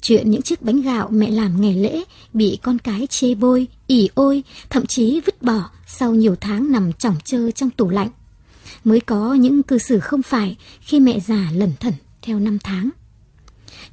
Chuyện 0.00 0.30
những 0.30 0.42
chiếc 0.42 0.62
bánh 0.62 0.82
gạo 0.82 1.08
mẹ 1.12 1.30
làm 1.30 1.60
ngày 1.60 1.74
lễ 1.74 2.02
bị 2.32 2.58
con 2.62 2.78
cái 2.78 3.06
chê 3.06 3.34
bôi, 3.34 3.66
ỉ 3.86 4.08
ôi, 4.14 4.42
thậm 4.70 4.86
chí 4.86 5.20
vứt 5.26 5.42
bỏ 5.42 5.70
sau 5.86 6.14
nhiều 6.14 6.36
tháng 6.40 6.72
nằm 6.72 6.92
chỏng 6.92 7.16
chơ 7.24 7.50
trong 7.50 7.70
tủ 7.70 7.90
lạnh. 7.90 8.08
Mới 8.84 9.00
có 9.00 9.34
những 9.34 9.62
cư 9.62 9.78
xử 9.78 10.00
không 10.00 10.22
phải 10.22 10.56
khi 10.80 11.00
mẹ 11.00 11.20
già 11.20 11.50
lẩn 11.54 11.72
thẩn 11.80 11.92
theo 12.22 12.38
năm 12.38 12.58
tháng. 12.64 12.90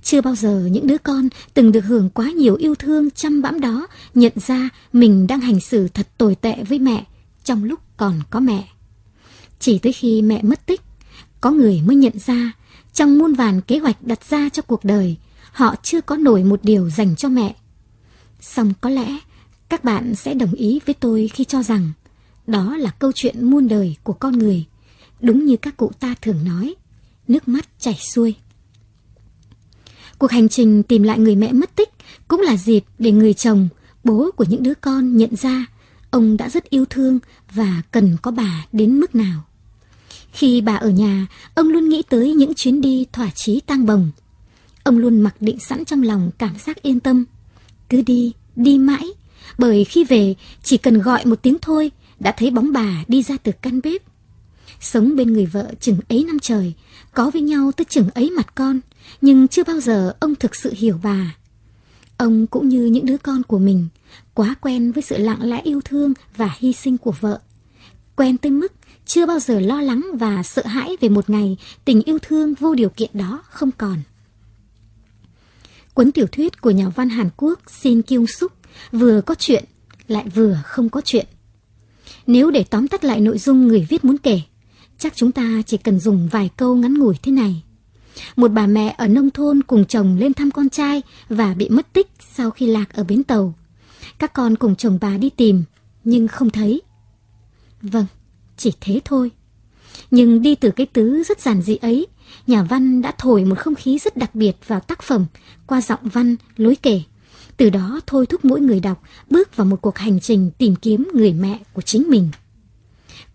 Chưa 0.04 0.22
bao 0.22 0.36
giờ 0.36 0.68
những 0.72 0.88
đứa 0.88 0.98
con 0.98 1.30
từng 1.54 1.72
được 1.72 1.86
hưởng 1.86 2.10
quá 2.10 2.32
nhiều 2.32 2.56
yêu 2.56 2.76
thương 2.76 3.12
chăm 3.12 3.42
bẵm 3.42 3.60
đó 3.60 3.88
nhận 4.14 4.34
ra 4.36 4.70
mình 4.94 5.28
đang 5.28 5.40
hành 5.40 5.60
xử 5.60 5.88
thật 5.88 6.08
tồi 6.18 6.36
tệ 6.36 6.64
với 6.64 6.80
mẹ 6.80 7.06
trong 7.44 7.64
lúc 7.64 7.80
còn 7.98 8.20
có 8.30 8.40
mẹ. 8.40 8.68
Chỉ 9.66 9.80
tới 9.80 9.94
khi 9.94 10.22
mẹ 10.22 10.42
mất 10.44 10.66
tích, 10.66 10.82
có 11.42 11.52
người 11.52 11.82
mới 11.86 11.96
nhận 11.96 12.20
ra 12.20 12.52
trong 12.94 13.18
muôn 13.18 13.34
vàn 13.34 13.62
kế 13.62 13.80
hoạch 13.80 14.04
đặt 14.04 14.30
ra 14.30 14.50
cho 14.50 14.62
cuộc 14.62 14.86
đời, 14.86 15.18
họ 15.52 15.76
chưa 15.84 16.02
có 16.02 16.18
nổi 16.18 16.44
một 16.44 16.60
điều 16.64 16.90
dành 16.90 17.16
cho 17.16 17.30
mẹ. 17.30 17.56
Xong 18.42 18.74
có 18.82 18.90
lẽ 18.90 19.18
các 19.70 19.84
bạn 19.84 20.16
sẽ 20.16 20.34
đồng 20.34 20.54
ý 20.54 20.80
với 20.86 20.96
tôi 21.00 21.30
khi 21.34 21.44
cho 21.44 21.64
rằng 21.64 21.92
đó 22.48 22.78
là 22.78 22.92
câu 23.00 23.12
chuyện 23.12 23.50
muôn 23.50 23.68
đời 23.68 23.96
của 24.04 24.14
con 24.14 24.40
người, 24.40 24.66
đúng 25.20 25.46
như 25.46 25.58
các 25.58 25.78
cụ 25.78 25.92
ta 26.00 26.16
thường 26.22 26.46
nói, 26.46 26.76
nước 27.28 27.48
mắt 27.48 27.68
chảy 27.80 27.96
xuôi. 27.96 28.36
Cuộc 30.18 30.32
hành 30.32 30.50
trình 30.50 30.84
tìm 30.84 31.04
lại 31.04 31.20
người 31.20 31.36
mẹ 31.36 31.52
mất 31.54 31.76
tích 31.76 31.90
cũng 32.28 32.42
là 32.42 32.58
dịp 32.58 32.84
để 33.00 33.12
người 33.12 33.34
chồng, 33.34 33.68
bố 34.04 34.32
của 34.36 34.46
những 34.50 34.64
đứa 34.64 34.74
con 34.74 35.18
nhận 35.18 35.36
ra 35.36 35.66
ông 36.12 36.38
đã 36.38 36.50
rất 36.50 36.70
yêu 36.70 36.86
thương 36.90 37.20
và 37.52 37.82
cần 37.92 38.18
có 38.22 38.32
bà 38.32 38.66
đến 38.72 39.00
mức 39.00 39.16
nào. 39.16 39.44
Khi 40.36 40.62
bà 40.62 40.76
ở 40.76 40.90
nhà, 40.90 41.28
ông 41.54 41.70
luôn 41.70 41.90
nghĩ 41.90 42.04
tới 42.10 42.34
những 42.34 42.54
chuyến 42.54 42.82
đi 42.82 43.06
thỏa 43.14 43.30
chí 43.30 43.60
tang 43.60 43.86
bồng. 43.86 44.12
Ông 44.84 44.98
luôn 44.98 45.22
mặc 45.22 45.36
định 45.40 45.60
sẵn 45.60 45.86
trong 45.86 46.04
lòng 46.04 46.32
cảm 46.38 46.56
giác 46.66 46.82
yên 46.82 47.00
tâm. 47.00 47.26
Cứ 47.90 48.02
đi, 48.02 48.34
đi 48.56 48.78
mãi, 48.78 49.08
bởi 49.58 49.84
khi 49.84 50.04
về 50.04 50.36
chỉ 50.64 50.78
cần 50.78 51.02
gọi 51.02 51.26
một 51.26 51.42
tiếng 51.42 51.58
thôi 51.62 51.92
đã 52.20 52.34
thấy 52.38 52.52
bóng 52.52 52.74
bà 52.74 53.04
đi 53.08 53.24
ra 53.24 53.38
từ 53.44 53.52
căn 53.62 53.80
bếp. 53.84 54.02
Sống 54.80 55.16
bên 55.16 55.34
người 55.34 55.46
vợ 55.46 55.74
chừng 55.80 56.00
ấy 56.10 56.24
năm 56.24 56.40
trời, 56.40 56.74
có 57.14 57.30
với 57.30 57.42
nhau 57.42 57.72
tới 57.72 57.86
chừng 57.86 58.10
ấy 58.10 58.30
mặt 58.30 58.56
con, 58.56 58.80
nhưng 59.22 59.48
chưa 59.48 59.64
bao 59.64 59.80
giờ 59.80 60.16
ông 60.20 60.36
thực 60.36 60.56
sự 60.56 60.74
hiểu 60.78 61.00
bà. 61.04 61.36
Ông 62.18 62.48
cũng 62.48 62.70
như 62.70 62.86
những 62.86 63.06
đứa 63.06 63.18
con 63.18 63.44
của 63.44 63.60
mình, 63.60 63.88
quá 64.34 64.56
quen 64.62 64.92
với 64.92 65.04
sự 65.04 65.18
lặng 65.18 65.44
lẽ 65.44 65.62
yêu 65.64 65.82
thương 65.86 66.14
và 66.38 66.56
hy 66.60 66.74
sinh 66.74 66.98
của 66.98 67.14
vợ. 67.20 67.40
Quen 68.16 68.38
tới 68.38 68.52
mức 68.52 68.72
chưa 69.06 69.26
bao 69.26 69.40
giờ 69.40 69.60
lo 69.60 69.82
lắng 69.82 70.10
và 70.14 70.44
sợ 70.44 70.66
hãi 70.66 70.98
về 71.02 71.10
một 71.10 71.30
ngày 71.30 71.58
tình 71.86 72.02
yêu 72.02 72.20
thương 72.22 72.54
vô 72.54 72.76
điều 72.76 72.90
kiện 72.90 73.10
đó 73.14 73.44
không 73.50 73.72
còn. 73.78 73.98
Cuốn 75.94 76.12
tiểu 76.12 76.28
thuyết 76.32 76.62
của 76.62 76.72
nhà 76.72 76.90
văn 76.90 77.10
Hàn 77.10 77.30
Quốc 77.38 77.60
Shin 77.68 78.02
Kyung 78.02 78.28
Suk 78.28 78.52
vừa 78.92 79.22
có 79.22 79.36
chuyện 79.36 79.64
lại 80.08 80.26
vừa 80.36 80.60
không 80.66 80.90
có 80.90 81.02
chuyện. 81.02 81.26
Nếu 82.28 82.52
để 82.52 82.64
tóm 82.64 82.88
tắt 82.88 83.06
lại 83.06 83.20
nội 83.20 83.38
dung 83.38 83.68
người 83.68 83.86
viết 83.90 84.06
muốn 84.06 84.18
kể, 84.18 84.42
chắc 84.98 85.16
chúng 85.16 85.32
ta 85.32 85.62
chỉ 85.66 85.78
cần 85.78 86.00
dùng 86.00 86.28
vài 86.32 86.50
câu 86.58 86.76
ngắn 86.76 86.94
ngủi 86.94 87.16
thế 87.24 87.32
này. 87.32 87.64
Một 88.36 88.48
bà 88.48 88.68
mẹ 88.68 88.96
ở 88.98 89.08
nông 89.08 89.32
thôn 89.32 89.64
cùng 89.64 89.86
chồng 89.86 90.18
lên 90.18 90.34
thăm 90.34 90.52
con 90.52 90.70
trai 90.70 91.02
và 91.30 91.54
bị 91.54 91.70
mất 91.70 91.94
tích 91.94 92.08
sau 92.34 92.52
khi 92.52 92.68
lạc 92.68 92.94
ở 92.94 93.04
bến 93.04 93.24
tàu. 93.24 93.54
Các 94.18 94.34
con 94.34 94.56
cùng 94.56 94.76
chồng 94.76 94.98
bà 95.02 95.18
đi 95.18 95.30
tìm, 95.30 95.64
nhưng 96.04 96.28
không 96.28 96.50
thấy. 96.50 96.82
Vâng, 97.82 98.06
chỉ 98.58 98.74
thế 98.82 99.02
thôi. 99.06 99.32
Nhưng 100.12 100.42
đi 100.42 100.56
từ 100.56 100.72
cái 100.72 100.86
tứ 100.86 101.24
rất 101.24 101.42
giản 101.42 101.62
dị 101.62 101.76
ấy, 101.76 102.08
nhà 102.48 102.64
văn 102.64 103.02
đã 103.02 103.14
thổi 103.18 103.46
một 103.46 103.60
không 103.60 103.76
khí 103.76 104.00
rất 104.00 104.18
đặc 104.18 104.36
biệt 104.36 104.56
vào 104.68 104.80
tác 104.80 105.04
phẩm 105.04 105.26
qua 105.68 105.82
giọng 105.82 106.00
văn, 106.04 106.36
lối 106.58 106.76
kể. 106.76 107.02
Từ 107.58 107.70
đó 107.70 108.02
thôi 108.08 108.26
thúc 108.26 108.46
mỗi 108.46 108.62
người 108.62 108.80
đọc 108.80 109.04
bước 109.30 109.56
vào 109.56 109.66
một 109.66 109.82
cuộc 109.82 109.98
hành 109.98 110.20
trình 110.20 110.52
tìm 110.58 110.76
kiếm 110.76 111.08
người 111.14 111.34
mẹ 111.34 111.60
của 111.74 111.82
chính 111.82 112.10
mình. 112.10 112.30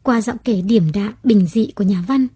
Qua 0.02 0.20
giọng 0.20 0.37
kể 0.44 0.61
điểm 0.61 0.92
đạm, 0.94 1.14
bình 1.24 1.46
dị 1.46 1.66
của 1.74 1.85
nhà 1.85 2.04
văn, 2.09 2.26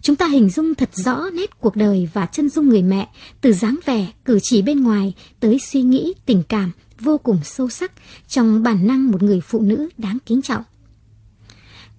chúng 0.00 0.16
ta 0.16 0.26
hình 0.26 0.50
dung 0.50 0.74
thật 0.74 0.90
rõ 0.92 1.30
nét 1.32 1.60
cuộc 1.60 1.76
đời 1.76 2.08
và 2.12 2.26
chân 2.26 2.48
dung 2.48 2.68
người 2.68 2.82
mẹ 2.82 3.08
từ 3.40 3.52
dáng 3.52 3.78
vẻ, 3.84 4.12
cử 4.24 4.38
chỉ 4.42 4.62
bên 4.62 4.82
ngoài 4.82 5.14
tới 5.40 5.58
suy 5.58 5.82
nghĩ, 5.82 6.14
tình 6.26 6.42
cảm 6.48 6.72
vô 7.00 7.18
cùng 7.18 7.38
sâu 7.44 7.68
sắc 7.68 7.92
trong 8.28 8.62
bản 8.62 8.86
năng 8.86 9.10
một 9.10 9.22
người 9.22 9.40
phụ 9.40 9.60
nữ 9.60 9.88
đáng 9.98 10.18
kính 10.26 10.42
trọng. 10.42 10.62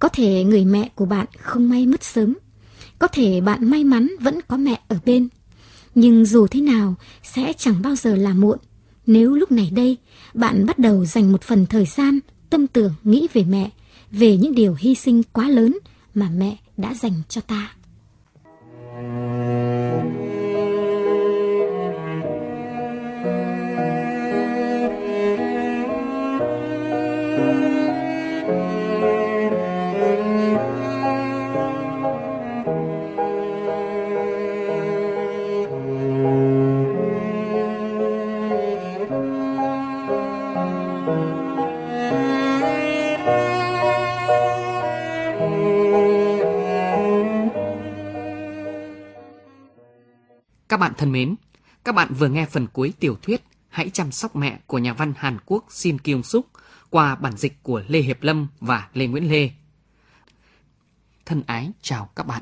Có 0.01 0.09
thể 0.09 0.43
người 0.43 0.65
mẹ 0.65 0.89
của 0.95 1.05
bạn 1.05 1.27
không 1.39 1.69
may 1.69 1.85
mất 1.85 2.03
sớm, 2.03 2.37
có 2.99 3.07
thể 3.07 3.41
bạn 3.41 3.69
may 3.69 3.83
mắn 3.83 4.11
vẫn 4.19 4.39
có 4.47 4.57
mẹ 4.57 4.81
ở 4.87 4.97
bên. 5.05 5.27
Nhưng 5.95 6.25
dù 6.25 6.47
thế 6.47 6.61
nào 6.61 6.95
sẽ 7.23 7.53
chẳng 7.57 7.81
bao 7.81 7.95
giờ 7.95 8.15
là 8.15 8.33
muộn 8.33 8.57
nếu 9.05 9.35
lúc 9.35 9.51
này 9.51 9.71
đây 9.75 9.97
bạn 10.33 10.65
bắt 10.65 10.79
đầu 10.79 11.05
dành 11.05 11.31
một 11.31 11.41
phần 11.41 11.65
thời 11.65 11.85
gian 11.85 12.19
tâm 12.49 12.67
tưởng 12.67 12.93
nghĩ 13.03 13.27
về 13.33 13.43
mẹ, 13.43 13.69
về 14.11 14.37
những 14.37 14.55
điều 14.55 14.75
hy 14.79 14.95
sinh 14.95 15.23
quá 15.23 15.49
lớn 15.49 15.77
mà 16.13 16.29
mẹ 16.29 16.57
đã 16.77 16.93
dành 16.93 17.21
cho 17.29 17.41
ta. 17.41 17.75
Thank 18.93 19.25
you. 19.25 19.30
Thân 51.01 51.11
mến, 51.11 51.35
các 51.83 51.95
bạn 51.95 52.13
vừa 52.13 52.27
nghe 52.27 52.45
phần 52.45 52.67
cuối 52.67 52.93
tiểu 52.99 53.17
thuyết 53.21 53.41
Hãy 53.69 53.89
chăm 53.89 54.11
sóc 54.11 54.35
mẹ 54.35 54.59
của 54.67 54.77
nhà 54.77 54.93
văn 54.93 55.13
Hàn 55.17 55.37
Quốc 55.45 55.65
Shin 55.69 55.99
Kyung 55.99 56.23
Suk 56.23 56.51
qua 56.89 57.15
bản 57.15 57.37
dịch 57.37 57.63
của 57.63 57.83
Lê 57.87 57.99
Hiệp 57.99 58.23
Lâm 58.23 58.47
và 58.59 58.89
Lê 58.93 59.07
Nguyễn 59.07 59.31
Lê. 59.31 59.49
Thân 61.25 61.43
ái 61.47 61.71
chào 61.81 62.09
các 62.15 62.27
bạn. 62.27 62.41